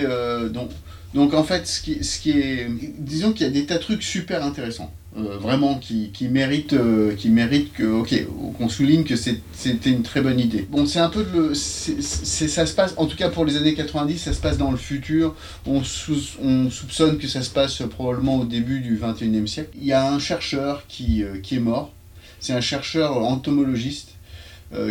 [0.53, 0.69] donc,
[1.13, 2.67] donc en fait, ce qui, ce qui est,
[2.99, 6.73] disons qu'il y a des tas de trucs super intéressants, euh, vraiment qui, qui méritent,
[6.73, 10.67] euh, qui méritent que, ok, qu'on souligne que c'était une très bonne idée.
[10.69, 13.75] Bon, c'est un peu de le, ça se passe, en tout cas pour les années
[13.75, 15.33] 90, ça se passe dans le futur.
[15.65, 19.69] On, soupçonne que ça se passe probablement au début du 21e siècle.
[19.79, 21.93] Il y a un chercheur qui, euh, qui est mort.
[22.41, 24.09] C'est un chercheur entomologiste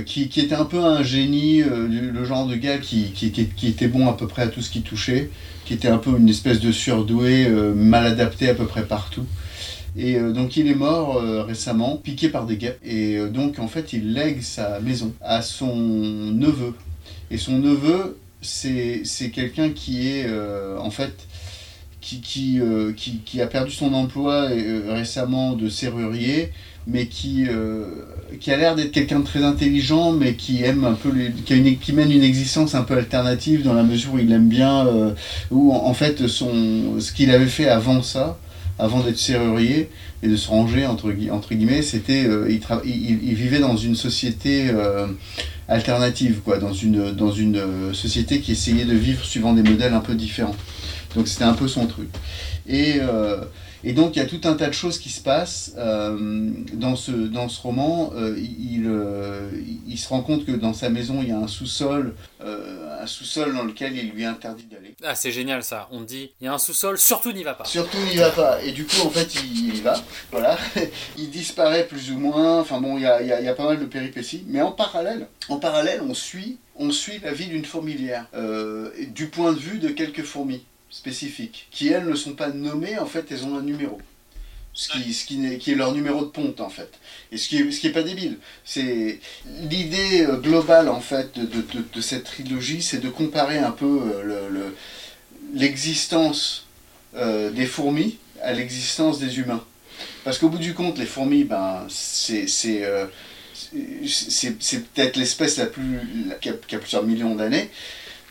[0.06, 3.86] qui, qui était un peu un génie, le genre de gars qui, qui, qui- était
[3.88, 5.30] bon à peu près à tout ce qui touchait,
[5.66, 7.46] qui était un peu une espèce de surdoué,
[7.76, 9.26] mal adapté à peu près partout.
[9.96, 12.80] Et euh, donc il est mort euh, récemment, piqué par des guêpes.
[12.84, 16.74] Et euh, donc en fait il lègue sa maison à son neveu.
[17.30, 20.26] Et son neveu, c'est quelqu'un qui est
[20.78, 21.26] en fait
[22.00, 22.60] qui, qui,
[23.24, 24.48] qui, a perdu son emploi
[24.88, 26.52] récemment de serrurier,
[26.86, 27.46] mais qui,
[28.40, 31.10] qui a l'air d'être quelqu'un de très intelligent, mais qui aime un peu
[31.46, 34.86] qui, mène une existence un peu alternative dans la mesure où il aime bien,
[35.50, 38.38] en, en fait son, ce qu'il avait fait avant ça,
[38.78, 39.88] avant d'être serrurier
[40.22, 42.48] et de se ranger entre, gui- entre guillemets, c'était euh,
[42.84, 45.06] il, vivait dans une société euh,
[45.68, 49.94] alternative, quoi, dans une, dans une euh, société qui essayait de vivre suivant des modèles
[49.94, 50.56] un peu différents.
[51.14, 52.08] Donc c'était un peu son truc.
[52.68, 52.94] Et,
[53.84, 56.96] et donc il y a tout un tas de choses qui se passent euh, dans,
[56.96, 58.12] ce, dans ce roman.
[58.16, 59.50] Euh, il, euh,
[59.86, 63.54] il- se rend compte que dans sa maison il y a un sous-sol, un sous-sol
[63.54, 64.94] dans lequel il lui est interdit d'aller.
[65.04, 65.88] Ah, c'est génial ça.
[65.92, 67.64] On dit, il y a un sous-sol, surtout n'y va pas.
[67.64, 68.62] Surtout n'y va pas.
[68.62, 69.94] Et du coup, en fait, il y va.
[70.30, 70.58] Voilà.
[71.18, 72.60] Il disparaît plus ou moins.
[72.60, 74.44] Enfin bon, il y a, il y a- il y a pas mal de péripéties.
[74.48, 78.26] Mais en parallèle, en parallèle, on suit, on suit la vie d'une fourmilière.
[78.34, 80.64] euh, du point de vue de quelques fourmis
[80.94, 81.66] spécifiques.
[81.72, 82.98] Qui, elles, ne sont pas nommées.
[82.98, 84.00] En fait, elles ont un numéro.
[84.72, 86.90] Ce qui, ce qui, n'est- qui est leur numéro de ponte, en fait.
[87.32, 88.38] Et ce qui est, ce qui est pas débile.
[88.64, 89.20] C'est
[89.70, 93.70] l'idée euh, globale, en fait, de, de, de- de cette trilogie, c'est de comparer un
[93.70, 94.76] peu euh, le- le-
[95.54, 96.66] l'existence
[97.16, 99.64] euh, des fourmis à l'existence des humains.
[100.24, 103.06] Parce qu'au bout du compte, les fourmis, ben, c'est c'est, euh,
[103.72, 107.70] peut-être l'espèce la plus la- qui a, qui a plusieurs millions d'années.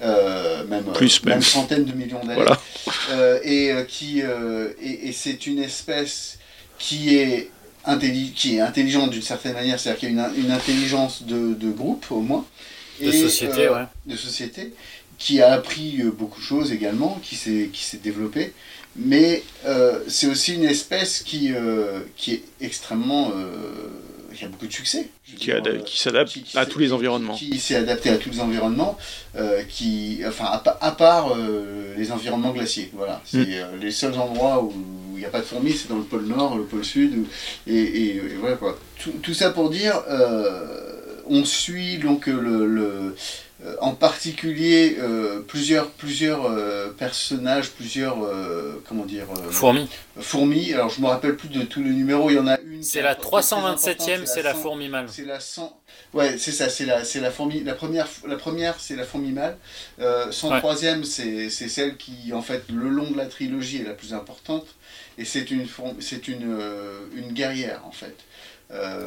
[0.01, 1.41] Euh, même, Plus, même même.
[1.41, 2.35] centaines de millions d'années.
[2.35, 2.59] Voilà.
[3.11, 6.39] Euh, et euh, qui euh, et, et c'est une espèce
[6.79, 7.51] qui est,
[8.35, 11.69] qui est intelligente d'une certaine manière, c'est-à-dire qu'il y a une, une intelligence de, de
[11.71, 12.45] groupe au moins.
[13.01, 13.85] De société, ouais.
[14.05, 14.73] De société,
[15.17, 18.53] qui a appris euh, beaucoup de choses également, qui s'est qui s'est développée.
[18.95, 23.31] Mais euh, c'est aussi une espèce qui, euh, qui est extrêmement...
[24.35, 25.09] qui a beaucoup de succès.
[25.37, 27.35] Qui, euh, qui s'adapte à tous les environnements.
[27.35, 28.97] qui s'est adapté à tous les environnements,
[29.35, 32.89] euh, qui, enfin, à, pa- à part euh, les environnements glaciers.
[32.93, 33.45] Voilà, c'est Mm.
[33.51, 34.73] euh, les seuls endroits où
[35.15, 37.27] il n'y a pas de fourmis, c'est dans le pôle Nord, le pôle Sud, où-
[37.67, 38.77] et, et- et voilà quoi.
[39.01, 40.01] Tout, tout ça pour dire,
[41.27, 43.15] on suit donc le, le-
[43.81, 49.87] en particulier euh, plusieurs, plusieurs euh, personnages, plusieurs, euh, comment dire, euh, Fourmi.
[50.19, 50.73] fourmis.
[50.73, 52.83] Alors je me rappelle plus de tous les numéros, il y en a une.
[52.83, 54.59] C'est la est très importante, 327ème, c'est la 100.
[54.59, 55.07] fourmi mâle.
[55.09, 55.79] C'est la 100.
[56.13, 57.63] Ouais, c'est ça, c'est la, c'est la fourmi.
[57.63, 59.57] La première, la première c'est la fourmi mâle.
[59.99, 63.93] Euh, 103ème, c'est, c'est celle qui, en fait, le long de la trilogie est la
[63.93, 64.67] plus importante.
[65.17, 65.67] Et c'est une,
[65.99, 68.15] c'est une, euh, une guerrière, en fait,
[68.71, 69.05] euh,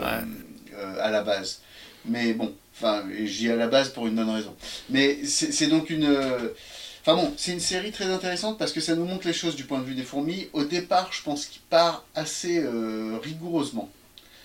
[0.75, 1.61] euh, à la base.
[2.05, 4.55] Mais bon, enfin, je dis à la base pour une bonne raison.
[4.91, 6.05] Mais c'est, donc une.
[6.05, 6.49] euh,
[7.03, 9.65] Enfin bon, c'est une série très intéressante parce que ça nous montre les choses du
[9.65, 10.49] point de vue des fourmis.
[10.53, 13.89] Au départ, je pense qu'il part assez euh, rigoureusement.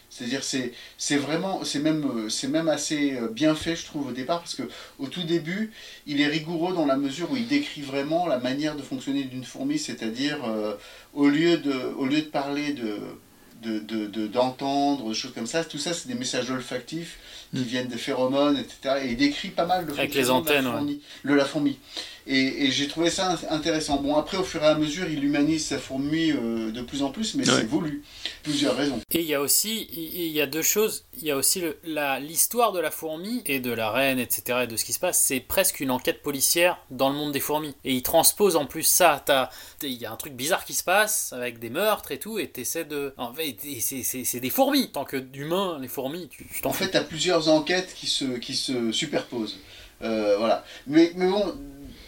[0.09, 4.11] C'est-à-dire c'est c'est vraiment c'est même euh, c'est même assez bien fait je trouve au
[4.11, 4.63] départ parce que
[4.99, 5.71] au tout début
[6.05, 9.45] il est rigoureux dans la mesure où il décrit vraiment la manière de fonctionner d'une
[9.45, 10.39] fourmi c'est-à-dire
[11.13, 12.97] au lieu de au lieu de parler de
[13.61, 17.19] de, de, de- d'entendre, des choses comme ça, tout ça c'est des messages olfactifs
[17.56, 18.95] qui viennent des phéromones, etc.
[19.04, 20.93] Et il décrit pas mal de Avec les fonctionnement de la antennes, ouais.
[20.95, 21.78] fourmi- de la fourmi.
[22.28, 23.97] Et, et j'ai trouvé ça int- intéressant.
[23.99, 27.10] Bon, après, au fur et à mesure, il humanise sa fourmi euh, de plus en
[27.10, 27.56] plus, mais Ouais.
[27.58, 28.04] c'est voulu.
[28.43, 28.99] Plusieurs raisons.
[29.12, 31.04] Et il y a aussi, il y a deux choses.
[31.18, 34.60] Il y a aussi le- la- l'histoire de la fourmi et de la reine, etc.
[34.64, 35.20] et de ce qui se passe.
[35.20, 37.74] C'est presque une enquête policière dans le monde des fourmis.
[37.84, 39.24] Et il transpose en plus ça.
[39.26, 39.49] T'as-
[39.80, 42.38] t'as- Il y a un truc bizarre qui se passe avec des meurtres et tout,
[42.38, 43.16] et t'essaies de.
[43.18, 44.91] En fait, c'est- des fourmis.
[44.91, 47.04] Tant que d'humains, les fourmis, tu t'en En fait, tu as
[47.50, 49.60] enquêtes qui se, qui se superposent.
[50.02, 50.66] Euh, voilà.
[50.88, 51.56] Mais bon,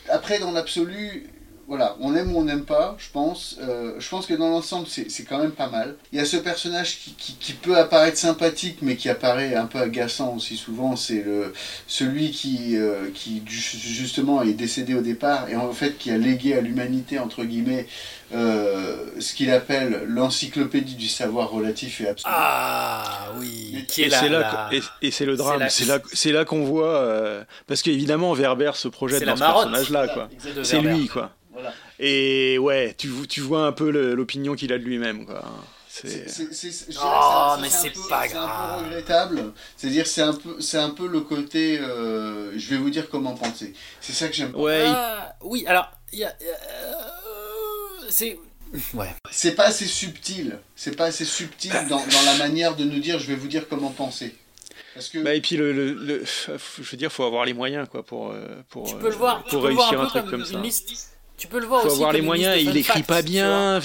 [0.10, 1.30] après, dans l'absolu,
[1.74, 3.58] voilà, on aime ou on n'aime pas, je pense.
[3.60, 5.96] Euh, je pense que dans l'ensemble, c'est quand même pas mal.
[6.12, 9.66] Il y a ce personnage qui, qui, qui peut apparaître sympathique, mais qui apparaît un
[9.66, 10.96] peu agaçant aussi souvent.
[10.96, 11.52] C'est le
[11.88, 16.54] celui qui, euh, qui justement est décédé au départ et en fait qui a légué
[16.54, 17.88] à l'humanité, entre guillemets,
[18.36, 22.34] euh, ce qu'il appelle l'encyclopédie du savoir relatif et absolu.
[22.36, 27.44] Ah oui, qui est là, et, et c'est le drame, c'est là, qu'on voit, euh,
[27.66, 30.30] parce qu'évidemment Werber se projette dans ce personnage-là,
[30.62, 31.32] C'est lui, quoi.
[32.06, 35.42] Et ouais, tu, tu vois un peu l'opinion qu'il a de lui-même, quoi.
[35.88, 36.26] C'est-
[37.02, 38.80] Oh, mais un c'est peu- pas C'est un grave.
[38.80, 39.54] peu regrettable.
[39.78, 41.80] C'est-à-dire, c'est un peu, c'est un peu le côté.
[41.80, 43.74] euh, je vais vous dire comment penser.
[44.02, 44.56] C'est ça que j'aime.
[44.56, 46.30] Ouais, il- Ah, oui, alors, il y a.
[46.30, 48.38] euh, c'est.
[48.96, 49.14] Ouais.
[49.30, 50.58] C'est pas assez subtil.
[50.76, 53.20] C'est pas assez subtil dans, dans la manière de nous dire.
[53.20, 54.36] Je vais vous dire comment penser.
[54.96, 55.20] Parce que.
[55.20, 58.32] Bah, et puis le, le- le- je veux dire, faut avoir les moyens, quoi, pour
[58.32, 60.22] euh, pour Tu euh, peux le voir, tu pour peux le voir réussir un truc
[60.24, 60.60] comme, comme une ça.
[60.60, 61.10] liste.
[61.44, 62.56] Tu peux le voir Faut aussi avoir comme les moyens.
[62.58, 63.82] il écrit facts, pas bien.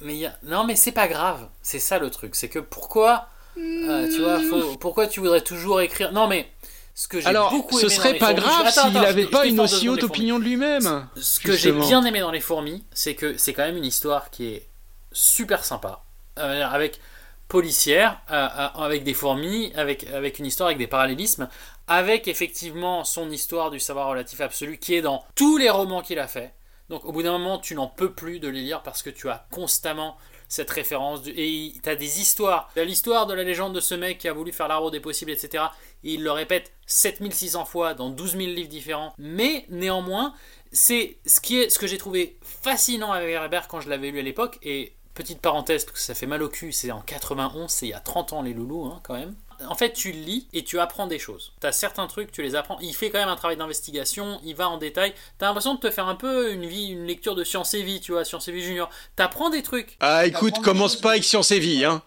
[0.00, 0.36] Mais y a...
[0.44, 1.48] Non, mais c'est pas grave.
[1.60, 2.36] C'est ça le truc.
[2.36, 3.26] C'est que pourquoi.
[3.58, 4.76] euh, tu vois, faut...
[4.76, 6.12] pourquoi tu voudrais toujours écrire?
[6.12, 6.48] Non, mais.
[6.94, 8.94] Ce que j'ai Alors, beaucoup ce aimé dans serait les pas fourmis- grave s'il attends,
[9.00, 11.08] avait je- je pas une aussi haute opinion de lui-même.
[11.16, 14.30] Ce que j'ai bien aimé dans les fourmis, c'est que c'est quand même une histoire
[14.30, 14.66] qui est
[15.10, 16.04] super sympa.
[16.38, 17.00] Euh, avec
[17.48, 18.46] policière, euh,
[18.76, 21.48] avec des fourmis, avec, avec une histoire avec des parallélismes,
[21.86, 26.18] avec effectivement son histoire du savoir relatif absolu qui est dans tous les romans qu'il
[26.18, 26.54] a fait.
[26.88, 29.28] Donc au bout d'un moment, tu n'en peux plus de les lire parce que tu
[29.28, 30.16] as constamment
[30.52, 31.20] cette référence.
[31.34, 32.68] Et tu as des histoires.
[32.74, 35.00] Tu as l'histoire de la légende de ce mec qui a voulu faire l'arbre des
[35.00, 35.64] possibles, etc.
[36.04, 39.14] Et il le répète 7600 fois dans 12 000 livres différents.
[39.16, 40.34] Mais néanmoins,
[40.70, 44.18] c'est ce, qui est, ce que j'ai trouvé fascinant avec Herbert quand je l'avais lu
[44.18, 44.58] à l'époque.
[44.62, 47.90] Et petite parenthèse, parce que ça fait mal au cul, c'est en 91, c'est il
[47.90, 49.34] y a 30 ans les loulous hein, quand même.
[49.68, 51.52] En fait, tu lis et tu apprends des choses.
[51.60, 52.78] Tu as certains trucs, tu les apprends.
[52.80, 55.12] Il fait quand même un travail d'investigation, il va en détail.
[55.38, 57.82] Tu as l'impression de te faire un peu une vie, une lecture de Science et
[57.82, 58.88] Vie, tu vois, Science et Vie Junior.
[59.16, 59.96] Tu apprends des trucs.
[60.00, 62.02] Ah, écoute, commence pas avec Science et Vie, hein.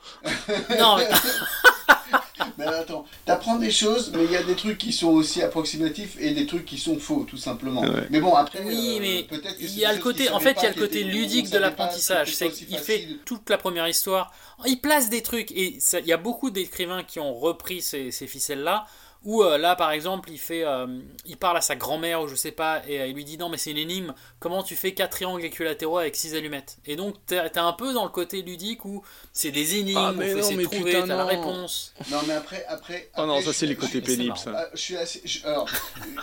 [0.80, 1.10] Non, mais-
[2.58, 6.18] Mais attends, t'apprends des choses, mais il y a des trucs qui sont aussi approximatifs
[6.20, 7.82] et des trucs qui sont faux, tout simplement.
[7.82, 8.08] Ouais.
[8.10, 8.62] Mais bon, après.
[8.64, 10.70] Oui, euh, mais peut-être que il y a le côté, en fait, il y a
[10.70, 12.36] le côté ludique de l'apprentissage.
[12.36, 14.34] C'est qu'il fait toute la première histoire.
[14.66, 18.28] Il place des trucs et il y a beaucoup d'écrivains qui ont repris ces, ces
[18.28, 18.86] ficelles-là
[19.26, 20.86] Ou euh, là, par exemple, il fait, euh,
[21.26, 23.50] il parle à sa grand-mère ou je sais pas, et euh, il lui dit non
[23.50, 24.14] mais c'est une énigme.
[24.40, 26.78] Comment tu fais quatre triangles équilatéraux avec six allumettes?
[26.86, 29.04] Et donc t'es un peu dans le côté ludique où
[29.34, 31.94] c'est des énigmes, Ah, on mais non, de mais trouver, putain, t'as la réponse.
[32.12, 32.64] Non, mais après.
[32.70, 34.52] après, Oh non, après, ça, je c'est suis- les côtés pénibles, ça.
[34.56, 35.68] Ah, Je suis, assez, je, alors,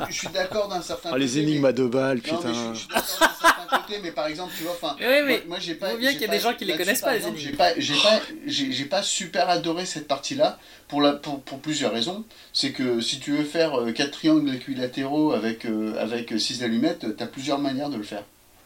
[0.08, 2.38] je suis d'accord d'un certain Ah, les côté, énigmes mais- à deux balles, Non, mais
[2.38, 2.52] putain.
[2.52, 4.94] je, je suis d'accord d'un certain côté, mais par exemple, tu vois, enfin.
[5.00, 5.90] Oui, mais moi, moi, j'ai pas.
[5.90, 7.52] faut bien j'ai qu'il y ait pas- des gens qui les connaissent pas, les énigmes.
[8.46, 10.58] J'ai pas super adoré cette partie-là
[10.92, 12.22] pour, la, pour, pour plusieurs raisons.
[12.52, 17.06] C'est que si tu veux faire euh, quatre triangles équilatéraux avec, euh, avec six allumettes,
[17.16, 18.24] tu as plusieurs manières de le faire,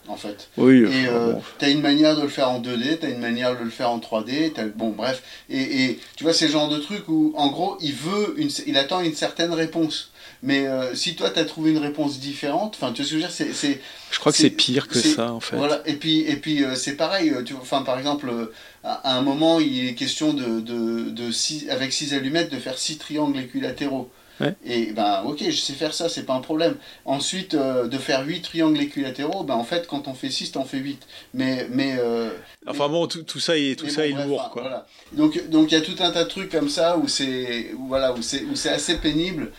[0.08, 0.48] en fait.
[0.56, 1.42] Oui, Et enfin, euh, bon.
[1.58, 4.00] t'as une manière de le faire en 2D, t'as une manière de le faire en
[4.00, 5.22] 3D, t'as, bon bref.
[5.48, 8.50] Et, et tu vois, c'est le genre de truc où, en gros, il veut, une,
[8.66, 10.10] il attend une certaine réponse.
[10.42, 13.22] Mais euh, si toi, t'as trouvé une réponse différente, enfin, tu vois ce que je
[13.22, 13.80] veux dire, c'est...
[14.10, 15.56] Je crois que c'est pire que ça, en fait.
[15.56, 18.52] Voilà, et puis, et puis euh, c'est pareil, euh, tu vois, enfin, par exemple, euh,
[18.86, 22.58] à, à un moment, il est question de, de, de six, avec 6 allumettes de
[22.58, 24.10] faire 6 triangles équilatéraux.
[24.38, 24.54] Ouais.
[24.66, 26.76] Et ben ok, je sais faire ça, c'est pas un problème.
[27.06, 30.64] Ensuite, euh, de faire 8 triangles équilatéraux, ben en fait, quand on fait 6, t'en
[30.64, 31.00] fais 8.
[31.32, 32.28] Mais, mais, euh,
[32.66, 34.62] Enfin bon, tout, tout ça est, tout mais ça bon, est bref, lourd, enfin, quoi.
[34.62, 34.86] voilà.
[35.12, 38.12] Donc donc il y a tout un tas de trucs comme ça où c'est voilà
[38.12, 39.52] où c'est assez pénible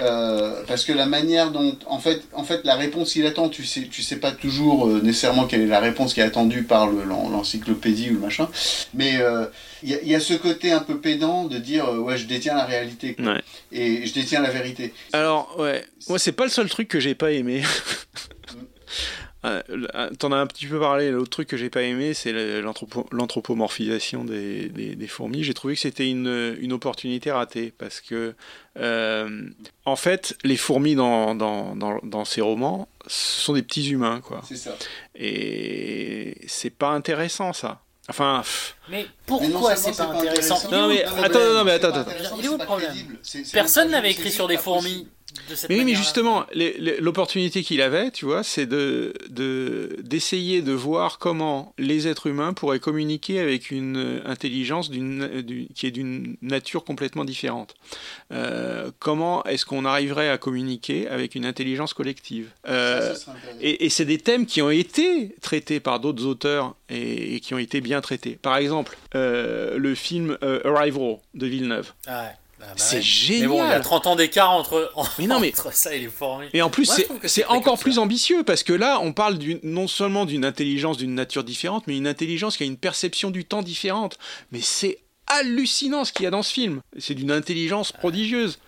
[0.00, 3.64] euh, parce que la manière dont en fait en fait la réponse qu'il attend tu
[3.64, 6.88] sais tu sais pas toujours euh, nécessairement quelle est la réponse qui est attendue par
[6.88, 8.48] le- l'en- l'encyclopédie ou le machin
[8.92, 9.46] mais euh,
[9.82, 12.26] il y, a- il y a ce côté un peu pédant de dire ouais je
[12.26, 13.14] détiens la réalité.
[13.18, 13.40] Ouais.
[13.72, 17.14] et je détiens la vérité Alors, ouais, moi, c'est pas le seul truc que j'ai
[17.14, 17.62] pas aimé.
[19.46, 19.60] Euh,
[20.18, 22.32] T'en as un petit peu parlé, l'autre truc que j'ai pas aimé, c'est
[23.12, 25.44] l'anthropomorphisation des, des- des fourmis.
[25.44, 28.34] J'ai trouvé que c'était une, une opportunité ratée, parce que,
[28.76, 29.48] euh,
[29.84, 34.20] en fait, les fourmis dans, dans, dans, dans ces romans, ce sont des petits humains,
[34.20, 34.40] quoi.
[34.46, 34.74] c'est ça
[35.14, 37.80] Et c'est pas intéressant, ça.
[38.08, 42.10] Enfin, pff, Mais pourquoi c'est pas intéressant Non, mais attends, non, mais attends, attends.
[42.38, 42.94] Il est où le problème
[43.52, 45.08] Personne n'avait écrit sur des fourmis
[45.48, 46.44] de cette Mais oui, mais justement,
[47.00, 52.52] l'opportunité qu'il avait, tu vois, c'est de de- d'essayer de, voir comment les êtres humains
[52.52, 57.74] pourraient communiquer avec une intelligence d'une- du- qui est d'une nature complètement différente.
[58.32, 62.48] Euh, comment est-ce qu'on arriverait à communiquer avec une intelligence collective?
[62.68, 63.14] Euh,
[63.60, 67.54] et, et c'est des thèmes qui ont été traités par d'autres auteurs et, et qui
[67.54, 68.38] ont été bien traités.
[68.40, 71.92] Par exemple, euh, le film euh, Arrival de Villeneuve.
[72.06, 72.30] Ah ouais.
[72.66, 73.02] Ah bah C'est ouais.
[73.02, 73.40] génial.
[73.42, 75.98] Mais bon, il y a 30 ans d'écart entre, Mais non, mais- entre ça et
[75.98, 76.46] les fourmis.
[76.52, 76.90] Et en plus,
[77.24, 81.44] c'est- encore plus ambitieux parce que là, on parle non seulement d'une intelligence d'une nature
[81.44, 84.18] différente, mais une intelligence qui a une perception du temps différente.
[84.52, 86.80] Mais c'est hallucinant ce qu'il y a dans ce film.
[86.98, 88.58] C'est d'une intelligence prodigieuse.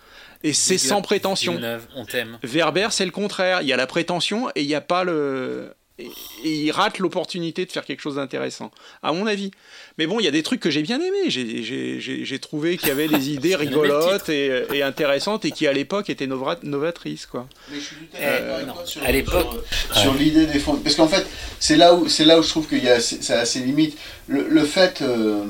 [0.43, 1.59] Et c'est sans prétention.
[1.95, 2.37] On t'aime.
[2.43, 3.61] Werber, c'est le contraire.
[3.63, 5.73] Il y a la prétention et il n'y a pas le.
[5.99, 6.05] Et,
[6.43, 8.69] et il rate l'opportunité de faire quelque chose d'intéressant,
[9.01, 9.49] à mon avis.
[9.97, 11.29] Mais bon, il y a des trucs que j'ai bien aimés.
[11.29, 15.51] J'ai- J'ai j'ai- j'ai trouvé qu'il y avait des idées rigolotes et, et intéressantes et
[15.51, 17.25] qui, à l'époque, étaient nova- novatrices.
[17.25, 17.47] Quoi.
[17.71, 18.73] Mais je suis tout à non.
[18.85, 20.75] sur, À l'époque- sur, sur l'idée des fonds.
[20.75, 21.25] Parce qu'en fait,
[21.59, 23.97] c'est là où c'est là où je trouve qu'il y a c'est c'est assez limite.
[24.27, 25.45] Le, le fait euh,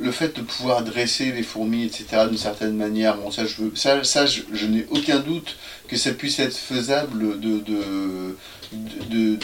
[0.00, 2.24] le fait de pouvoir dresser les fourmis, etc.
[2.28, 5.96] d'une certaine manière, bon ça je veux ça, ça je, je n'ai aucun doute que
[5.96, 8.36] ça puisse être faisable de de de-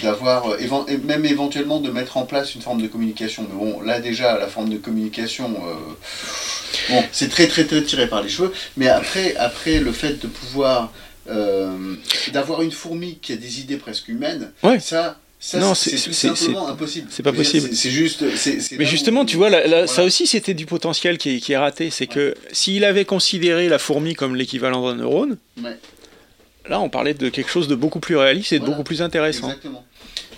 [0.03, 0.57] d'avoir euh,
[1.05, 4.47] même éventuellement de mettre en place une forme de communication mais bon là déjà la
[4.47, 5.75] forme de communication euh,
[6.91, 10.27] bon c'est très très très tiré par les cheveux mais après après le fait de
[10.27, 10.93] pouvoir
[11.29, 11.95] euh,
[12.33, 14.81] d'avoir une fourmi qui a des idées presque humaines, Ouais.
[14.81, 17.09] ça, ça Non, c'est simplement impossible.
[17.11, 17.69] c'est pas possible.
[17.75, 18.25] C'est juste.
[18.79, 21.53] Mais où- justement, tu vois, là, là, ça aussi, c'était du potentiel qui est, qui
[21.53, 21.91] est raté.
[21.91, 25.77] C'est que s'il avait considéré la fourmi comme l'équivalent d'un neurone, Ouais,
[26.69, 28.75] là, on parlait de quelque chose de beaucoup plus réaliste et de Voilà.
[28.77, 29.47] beaucoup plus intéressant.
[29.49, 29.85] exactement.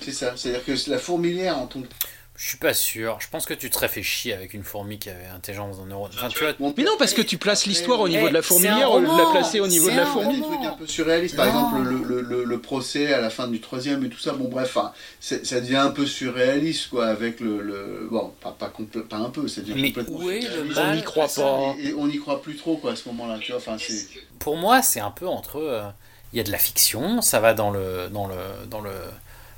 [0.01, 0.33] C'est ça.
[0.37, 1.89] C'est-à-dire que la fourmilière en que.
[2.37, 3.19] Je suis pas sûr.
[3.21, 5.85] Je pense que tu te serais fait chier avec une fourmi qui avait intelligence d'un
[5.85, 6.11] neurone.
[6.15, 8.91] Enfin, tu vois, Mais non, parce que tu places l'histoire au niveau de la fourmilière
[8.93, 10.37] au lieu de la placer au niveau de la fourmi.
[10.37, 11.53] des trucs un peu surréalistes, par Non.
[11.69, 14.49] exemple le, le, le, le procès à la fin du troisième et tout ça, bon
[14.49, 14.79] bref,
[15.21, 17.61] c'est- ça devient un peu surréaliste quoi, avec le...
[17.61, 20.41] le- bon, pas, pas, complè- pas un peu, ça devient Mais complètement où est le
[20.41, 20.77] surréaliste.
[20.77, 21.75] mal On n'y croit pas.
[21.79, 23.77] Et, et on n'y croit plus trop quoi à ce moment-là, tu vois, enfin
[24.39, 25.57] pour moi, c'est un peu entre.
[25.57, 25.83] euh,
[26.33, 28.09] Il y a de la fiction, ça va dans le.
[28.11, 28.37] Dans le,
[28.69, 28.93] dans le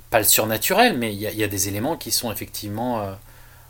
[0.09, 3.13] pas le surnaturel, mais il y a, des éléments qui sont effectivement euh,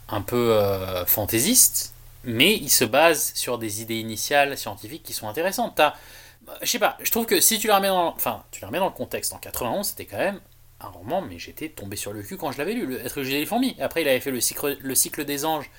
[0.10, 1.94] un peu euh, fantaisistes,
[2.26, 5.76] mais ils se basent sur des idées initiales scientifiques qui sont intéressantes.
[5.76, 5.96] T'as-
[6.62, 8.80] Je sais pas, je trouve que si tu la remets dans, enfin, tu la remets
[8.80, 10.40] dans le contexte, en 91, c'était quand même
[10.82, 13.40] un roman, mais j'étais tombé sur le cul quand je l'avais lu, le Être j'ai
[13.40, 13.76] des fourmis.
[13.80, 15.70] Après, il avait fait le cycle, le cycle des anges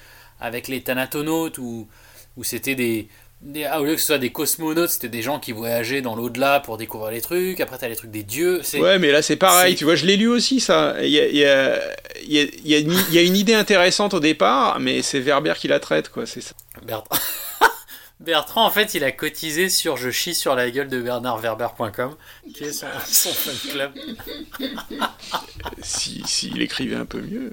[0.40, 1.88] avec les Thanatonautes, où,
[2.36, 3.08] où c'était des,
[3.44, 6.16] des- ah, au lieu que ce soit des cosmonautes, c'était des gens qui voyageaient dans
[6.16, 7.60] l'au-delà pour découvrir les trucs.
[7.60, 8.62] Après, t'as les trucs des dieux.
[8.80, 10.96] Ouais, mais là c'est pareil, tu vois, je l'ai lu aussi ça.
[11.02, 11.78] Il y a, il y a-
[12.26, 12.46] il y a-
[12.78, 16.24] il y a une- idée intéressante au départ, mais c'est Werber qui la traite, quoi.
[16.26, 16.54] C'est ça.
[16.86, 17.04] Merde.
[18.20, 22.14] Bertrand, en fait, il a cotisé sur je chie sur la gueule de bernardverber.com,
[22.54, 23.92] qui est son, son fan club.
[25.82, 27.50] Si s'il écrivait un peu mieux.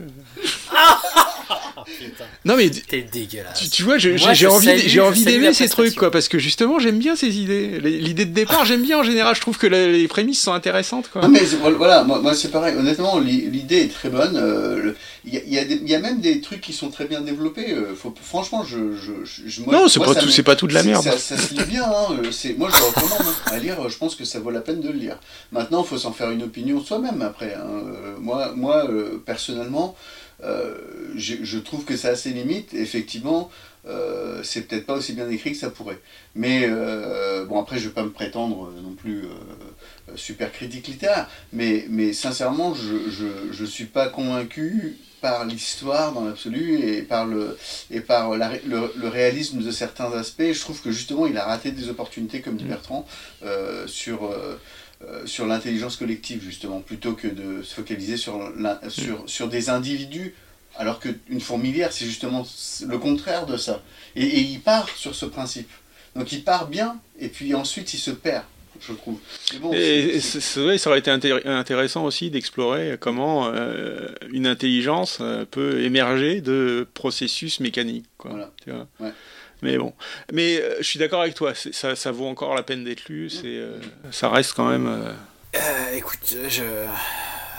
[1.86, 3.60] Putain, Non mais t'es dégueulasse.
[3.60, 4.12] tu, tu vois, j'ai
[4.48, 7.80] envie, j'ai envie d'aimer ces trucs quoi, parce que justement j'aime bien ces idées.
[7.80, 9.36] L'idée de départ j'aime bien en général.
[9.36, 11.22] Je trouve que la- les prémices sont intéressantes quoi.
[11.24, 11.42] Non, mais
[11.76, 12.76] voilà, moi, moi, c'est pareil.
[12.78, 14.38] Honnêtement, l'i- l'idée est très bonne.
[14.38, 14.94] euh,
[15.24, 16.90] Il y, a- il y a des- il y a même des trucs qui sont
[16.90, 17.72] très bien développés.
[17.74, 20.68] euh, faut- franchement, je, je, je- je- moi- Non, c'est pas tout- c'est pas tout
[20.68, 21.04] de la merde.
[21.04, 21.84] Ça, ça se lit bien.
[21.86, 23.88] hein, euh, c'est- moi, je le recommande hein, à lire.
[23.90, 25.18] Je pense que ça vaut la peine de le lire.
[25.52, 27.54] Maintenant, il faut s'en faire une opinion soi-même après.
[27.56, 27.66] hein.
[27.66, 29.96] Euh, moi, moi euh, personnellement,
[30.44, 30.76] euh,
[31.16, 32.74] je, je trouve que ça a ses limites.
[32.74, 33.50] Effectivement,
[33.88, 36.00] euh, c'est peut-être pas aussi bien écrit que ça pourrait.
[36.36, 40.88] Mais euh, bon, après, je vais pas me prétendre euh, non plus euh, super critique
[40.88, 41.28] littéraire.
[41.54, 47.26] Mais, mais sincèrement, je, je, je suis pas convaincu par l'histoire dans l'absolu et par,
[47.26, 47.58] le,
[47.92, 50.52] et par la le, le réalisme de certains aspects.
[50.52, 53.06] Je trouve que justement, il a raté des opportunités, comme dit Bertrand,
[53.44, 54.26] euh, sur.
[54.26, 54.60] euh,
[55.04, 59.72] euh, sur l'intelligence collective justement plutôt que de se focaliser sur, l'in- sur, sur des
[59.72, 60.36] individus
[60.78, 62.46] alors qu'une fourmilière c'est justement
[62.88, 63.82] le contraire de ça
[64.16, 65.72] et, et il part sur ce principe
[66.16, 68.44] donc il part bien et puis ensuite il se perd
[68.88, 69.20] je trouve
[69.60, 75.20] bon, Et, c'est- vrai, ça aurait été intér- intéressant aussi d'explorer comment euh, une intelligence
[75.22, 78.06] euh, peut émerger de processus mécaniques.
[78.18, 78.52] Quoi, Voilà.
[78.64, 78.88] tu vois.
[79.00, 79.14] Ouais.
[79.62, 79.94] Mais bon,
[80.34, 81.54] mais euh, je suis d'accord avec toi.
[81.54, 83.30] Ça, ça vaut encore la peine d'être lu.
[83.30, 83.78] C'est, euh,
[84.12, 84.88] ça reste quand même.
[84.88, 85.12] euh,
[85.56, 86.64] Euh, écoute, je...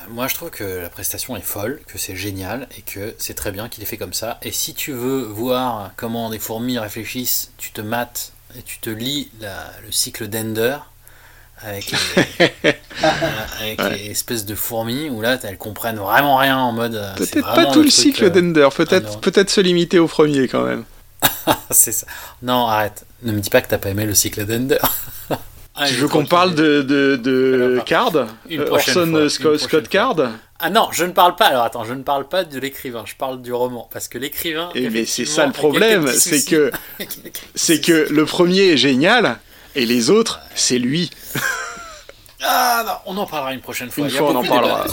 [0.09, 3.53] moi je trouve que la prestation est folle, que c'est génial et que c'est très
[3.53, 4.39] bien qu'il ait fait comme ça.
[4.43, 8.91] Et si tu veux voir comment des fourmis réfléchissent, tu te mates et tu te
[8.91, 10.79] lis la- le cycle d'Ender
[11.65, 12.75] avec, les,
[13.61, 16.95] avec les espèces de fourmis où là elles comprennent vraiment rien en mode.
[16.95, 18.69] euh, Peut-être pas tout le, cycle euh, d'Ender.
[18.75, 20.85] Peut-être, peut-être se limiter au premier quand même.
[21.71, 22.07] c'est ça.
[22.43, 23.05] Non, arrête.
[23.23, 24.79] Ne me dis pas que t'as pas aimé le cycle d'Ender.
[25.75, 28.13] Ah, tu veux qu'on parle de, de, de Alors, Card
[28.51, 30.17] une Euh, Orson fois, euh, Scott, Scott Card
[30.59, 31.47] Ah non, je ne parle pas.
[31.47, 33.89] Alors attends, je ne parle pas de l'écrivain, je parle du roman.
[33.91, 34.69] Parce que l'écrivain.
[34.75, 36.71] Et mais c'est ça le problème, c'est que
[37.55, 39.39] c'est que le premier est génial
[39.75, 41.11] et les autres c'est lui.
[42.45, 44.05] Ah non, on en parlera une prochaine fois.
[44.05, 44.87] Une Il y a fois, on en parlera.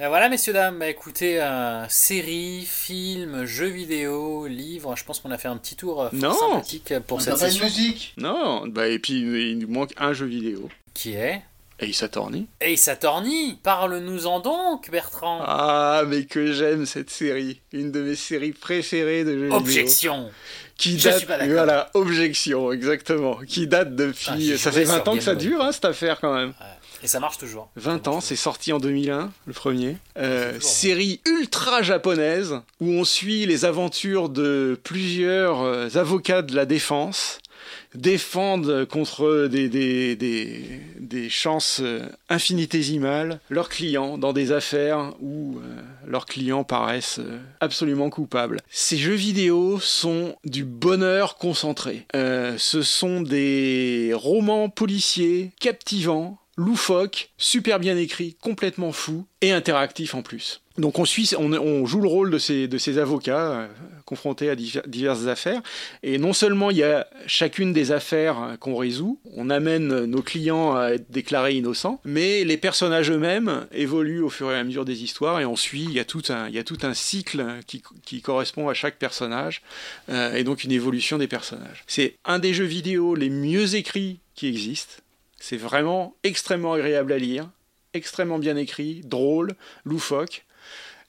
[0.00, 5.30] Euh, voilà, messieurs, dames, bah, écoutez, euh, séries, films, jeux vidéo, livres, je pense qu'on
[5.30, 6.32] a fait un petit tour euh, Non.
[6.32, 9.68] sympathique pour on cette n'a pas de session musique Non, bah et puis il nous
[9.68, 10.68] manque un jeu vidéo.
[10.94, 11.42] qui est
[11.82, 12.46] Ace Attorney.
[12.60, 13.58] Ace Attorney.
[13.62, 15.40] Parle-nous-en donc, Bertrand.
[15.44, 17.60] Ah, mais que j'aime cette série.
[17.72, 19.56] Une de mes séries préférées de jeux vidéo.
[19.56, 20.30] Objection.
[20.76, 21.54] Qui Je date, suis pas d'accord.
[21.54, 23.36] Voilà, objection, exactement.
[23.46, 24.46] Qui date depuis.
[24.46, 26.54] J'ai ça fait sur 20 ans que ça dure, hein, cette affaire quand même.
[27.04, 27.68] Et ça marche toujours.
[27.76, 29.96] 20 ans, c'est sorti en 2001, le premier.
[30.18, 36.64] Euh, série ultra japonaise où on suit les aventures de plusieurs euh, avocats de la
[36.64, 37.40] défense
[37.94, 46.64] défendent contre des, chances euh, infinitésimales leurs clients dans des affaires où euh, leurs clients
[46.64, 48.60] paraissent euh, absolument coupables.
[48.70, 52.06] Ces jeux vidéo sont du bonheur concentré.
[52.12, 60.22] Ce sont des romans policiers captivants loufoques, super bien écrits, complètement fous et interactifs en
[60.22, 60.61] plus.
[60.78, 63.66] Donc on joue le rôle de ces, avocats euh,
[64.04, 65.62] confrontés à diver- diverses affaires.
[66.02, 70.74] Et non seulement il y a chacune des affaires qu'on résout, on amène nos clients
[70.74, 75.02] à être déclarés innocents, mais les personnages eux-mêmes évoluent au fur et à mesure des
[75.02, 78.98] histoires et on suit, il y a tout un, cycle qui, qui correspond à chaque
[78.98, 79.62] personnage
[80.08, 81.84] euh, et donc une évolution des personnages.
[81.86, 85.02] C'est un des jeux vidéo les mieux écrits qui existent.
[85.38, 87.48] C'est vraiment extrêmement agréable à lire,
[87.94, 89.54] extrêmement bien écrit, drôle,
[89.84, 90.44] loufoque.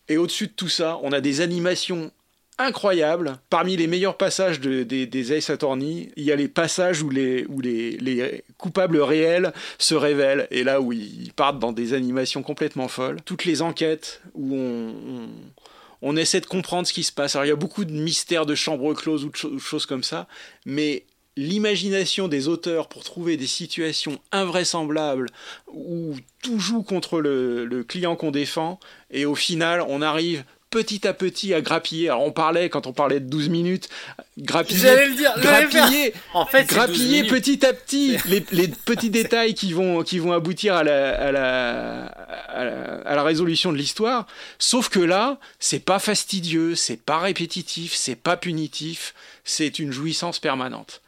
[0.10, 2.12] Et au-dessus de tout ça, on a des animations
[2.60, 3.38] incroyables.
[3.50, 7.10] Parmi les meilleurs passages de- des, des Ace Attorney, il y a les passages où
[7.10, 7.46] les,
[8.58, 10.48] coupables réels se révèlent.
[10.52, 13.22] Et là où ils partent dans des animations complètement folles.
[13.26, 14.56] Toutes les enquêtes où
[16.02, 17.36] on essaie de comprendre ce qui se passe.
[17.36, 20.04] Alors il y a beaucoup de mystères de chambres closes ou de cho- choses comme
[20.04, 20.28] ça.
[20.66, 25.30] Mais l'imagination des auteurs pour trouver des situations invraisemblables
[25.68, 28.80] où tout joue contre le, le client qu'on défend
[29.10, 32.10] et au final on arrive petit à petit à grappiller.
[32.10, 33.90] Alors on parlait, quand on parlait de 12 minutes,
[34.40, 35.82] grappiller, J'allais le dire, j'allais le faire.
[35.88, 40.02] grappiller, En fait, c'est 12 grappiller petit à petit les, les petits détails qui vont,
[40.02, 44.26] qui vont aboutir à la, à, la, à, la, à la résolution de l'histoire.
[44.58, 49.14] Sauf que là, c'est pas fastidieux, c'est pas répétitif, c'est pas punitif,
[49.44, 51.03] c'est une jouissance permanente.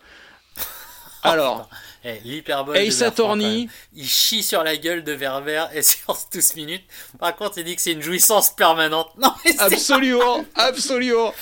[1.32, 1.70] Alors,
[2.04, 3.68] Eh, l'hyperbole de Ace Attorney.
[3.96, 6.84] Il chie sur la gueule de Verver et sur 12 minutes.
[7.20, 9.10] Par contre, il dit que c'est une jouissance permanente.
[9.18, 11.34] Non, mais absolument, absolument.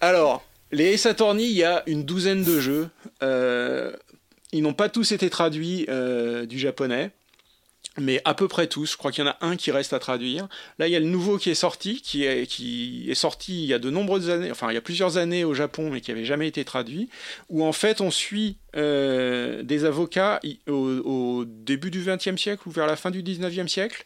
[0.00, 2.88] Alors, les Ace Attorney, il y a une douzaine de jeux.
[3.22, 3.92] Euh,
[4.52, 7.10] ils n'ont pas tous été traduits euh, du japonais,
[8.00, 8.92] mais à peu près tous.
[8.92, 10.48] Je crois qu'il y en a un qui reste à traduire.
[10.78, 13.78] Là, il y a le nouveau qui est sorti, qui est, sorti il y a
[13.78, 16.48] de nombreuses années, enfin il y a plusieurs années au Japon, mais qui avait jamais
[16.48, 17.08] été traduit,
[17.48, 22.86] où en fait on suit euh, des avocats au début du XXe siècle ou vers
[22.86, 24.04] la fin du XIXe siècle.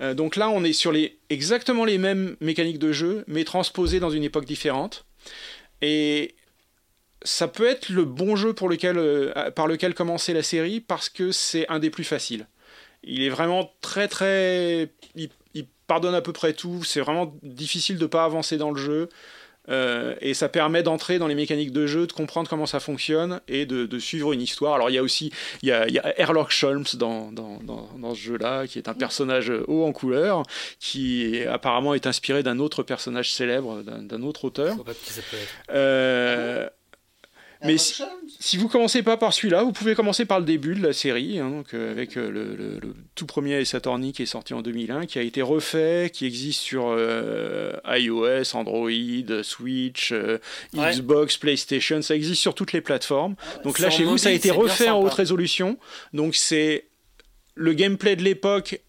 [0.00, 4.00] Euh, donc là, on est sur les, exactement les mêmes mécaniques de jeu, mais transposées
[4.00, 5.04] dans une époque différente.
[5.82, 6.34] Et
[7.22, 11.08] ça peut être le bon jeu pour lequel, euh, par lequel commencer la série parce
[11.08, 12.46] que c'est un des plus faciles.
[13.02, 14.90] Il est vraiment très très.
[15.14, 16.84] Il, il pardonne à peu près tout.
[16.84, 19.08] C'est vraiment difficile de pas avancer dans le jeu.
[19.68, 23.40] Euh, et ça permet d'entrer dans les mécaniques de jeu, de comprendre comment ça fonctionne
[23.46, 24.74] et de, de suivre une histoire.
[24.74, 25.30] Alors il y a aussi
[25.62, 26.14] il y a, il y a
[26.48, 30.42] Sholmes dans, dans, dans, dans ce jeu-là, qui est un personnage haut en couleur,
[30.80, 34.76] qui est- apparemment est inspiré d'un autre personnage célèbre, d'un autre auteur.
[35.70, 36.68] Euh,
[37.64, 38.02] mais si,
[38.38, 41.38] si vous commencez pas par celui-là, vous pouvez commencer par le début de la série,
[41.38, 44.62] hein, donc, euh, avec euh, le, le- le tout premier Attorney qui est sorti en
[44.62, 50.90] 2001, qui a été refait, qui existe sur euh, iOS, Android, Switch, Ouais.
[50.92, 53.34] Xbox, PlayStation, ça existe sur toutes les plateformes.
[53.64, 55.78] Donc là, chez vous, ça a été refait en haute résolution.
[56.12, 56.86] Donc c'est
[57.54, 58.80] le gameplay de l'époque.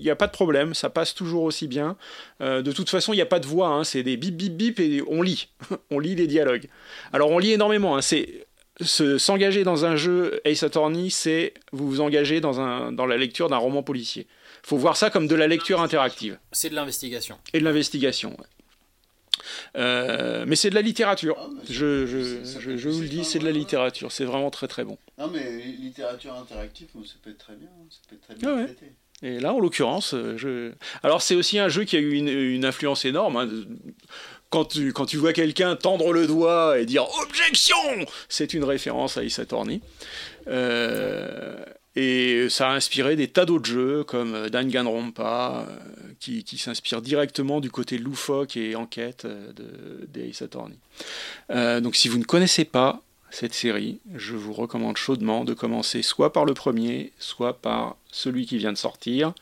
[0.00, 1.96] Il n'y a pas de problème, ça passe toujours aussi bien.
[2.40, 4.54] Euh, de toute façon, il n'y a pas de voix, hein, c'est des bip bip
[4.56, 5.48] bip et on lit.
[5.90, 6.68] on lit les dialogues.
[7.12, 8.46] Alors on lit énormément, hein, c'est
[8.80, 13.16] se- s'engager dans un jeu Ace Attorney, c'est vous vous engagez dans, un, dans la
[13.18, 14.26] lecture d'un roman policier.
[14.62, 17.36] faut voir ça comme de la lecture interactive C'est de l'investigation.
[17.52, 18.30] et de l'investigation.
[18.30, 18.46] ouais.
[19.76, 21.36] Euh, mais c'est de la littérature.
[21.38, 24.12] Ah, je, je, c'est- ça je- peut- je vous le dis, c'est de la littérature.
[24.12, 24.98] C'est vraiment très très bon.
[25.18, 27.68] Non, mais littérature interactive, ça peut être très bien.
[27.90, 28.64] Ça peut être très bien Ah ouais.
[28.64, 28.92] traité.
[29.22, 33.04] Et là, en l'occurrence, euh, alors c'est aussi un jeu qui a eu une, influence
[33.04, 33.36] énorme.
[33.36, 33.48] hein.
[34.48, 37.76] Quand tu, quand tu vois quelqu'un tendre le doigt et dire objection,
[38.28, 39.80] c'est une référence à Ace Attorney.
[40.48, 41.56] Euh,
[41.94, 47.60] et ça a inspiré des tas d'autres jeux comme Danganronpa, euh, qui, qui s'inspire directement
[47.60, 50.78] du côté loufoque et enquête de, des Ace Attorney.
[51.48, 56.32] Donc si vous ne connaissez pas cette série, je vous recommande chaudement de commencer soit
[56.32, 59.32] par le premier, soit par celui qui vient de sortir,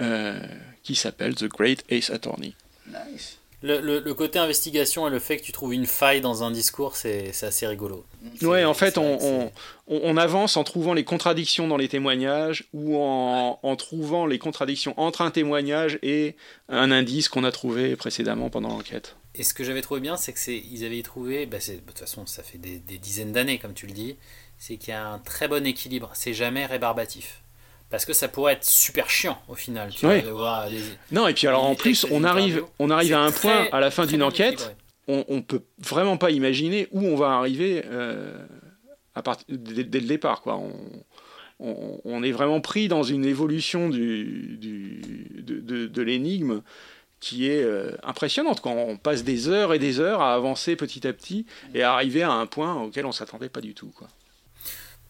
[0.00, 0.38] euh,
[0.82, 2.54] qui s'appelle The Great Ace Attorney.
[2.88, 3.38] Nice.
[3.64, 6.50] Le, le- le côté investigation et le fait que tu trouves une faille dans un
[6.50, 8.04] discours, c'est assez rigolo.
[8.42, 9.52] Ouais, en fait, on, que on, c'est-
[9.86, 14.40] on- on avance en trouvant les contradictions dans les témoignages ou en, en trouvant les
[14.40, 16.34] contradictions entre un témoignage et
[16.68, 19.14] un indice qu'on a trouvé précédemment pendant l'enquête.
[19.34, 21.98] Et ce que j'avais trouvé bien, c'est que c'est ils avaient trouvé, bah de toute
[21.98, 24.16] façon, ça fait des, des dizaines d'années, comme tu le dis,
[24.58, 26.10] c'est qu'il y a un très bon équilibre.
[26.14, 27.42] C'est jamais rébarbatif.
[27.88, 29.90] Parce que ça pourrait être super chiant au final.
[29.90, 30.20] Tu Ouais.
[30.20, 30.80] vois, de voir des-
[31.10, 33.80] Non, et puis alors en plus, on arrive, on arrive à un très- point à
[33.80, 34.74] la fin d'une enquête,
[35.08, 38.36] on, on peut vraiment pas imaginer où on va arriver euh,
[39.14, 40.40] à dès, dès le départ.
[40.42, 40.56] Quoi.
[40.58, 40.72] On,
[41.58, 46.62] on- on est vraiment pris dans une évolution du, du- de, de- de l'énigme
[47.22, 48.60] qui est euh, impressionnante.
[48.60, 51.92] Quand on passe des heures et des heures à avancer petit à petit et à
[51.94, 53.92] arriver à un point auquel on s'attendait pas du tout.
[53.96, 54.08] Quoi.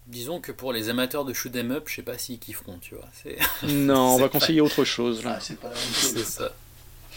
[0.06, 2.94] Disons que pour les amateurs de shoot 'em up, je sais pas s'ils kifferont, tu
[2.96, 3.08] vois.
[3.22, 3.38] C'est
[3.72, 5.24] Non, on va pas- conseiller autre chose.
[5.24, 5.36] Là.
[5.36, 6.12] Ah, c'est pas la même chose.
[6.16, 6.52] c'est ça.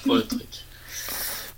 [0.03, 0.47] Pour le truc.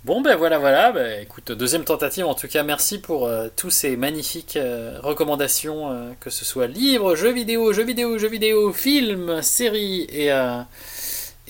[0.04, 3.70] Bon ben voilà voilà, ben, écoute, deuxième tentative, en tout cas merci pour euh, tous
[3.70, 8.72] ces magnifiques euh, recommandations, euh, que ce soit livres, jeux vidéo, jeux vidéo, jeux vidéo,
[8.72, 10.60] films, séries et, euh,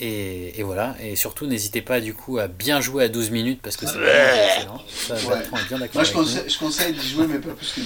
[0.00, 3.60] et, et voilà, et surtout n'hésitez pas du coup à bien jouer à 12 minutes
[3.62, 4.82] parce que c'est excellent.
[4.88, 5.20] Ça, Ouais.
[5.38, 7.80] Bertrand est bien d'accord Moi, je conseille, je conseille d'y jouer, mais pas plus que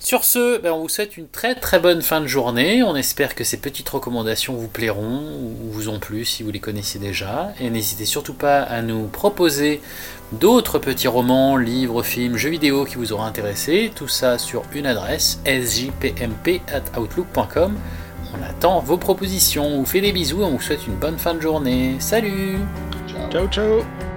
[0.00, 2.82] Sur ce, ben, on vous souhaite une très très bonne fin de journée.
[2.82, 6.60] On espère que ces petites recommandations vous plairont ou vous ont plu si vous les
[6.60, 7.52] connaissiez déjà.
[7.60, 9.80] Et n'hésitez surtout pas à nous proposer
[10.32, 13.90] d'autres petits romans, livres, films, jeux vidéo qui vous auraient intéressé.
[13.94, 17.74] Tout ça sur une adresse sjpmp.outlook.com.
[18.34, 19.66] On attend vos propositions.
[19.66, 21.96] On vous fait des bisous et on vous souhaite une bonne fin de journée.
[22.00, 22.58] Salut
[23.30, 24.11] Ciao, ciao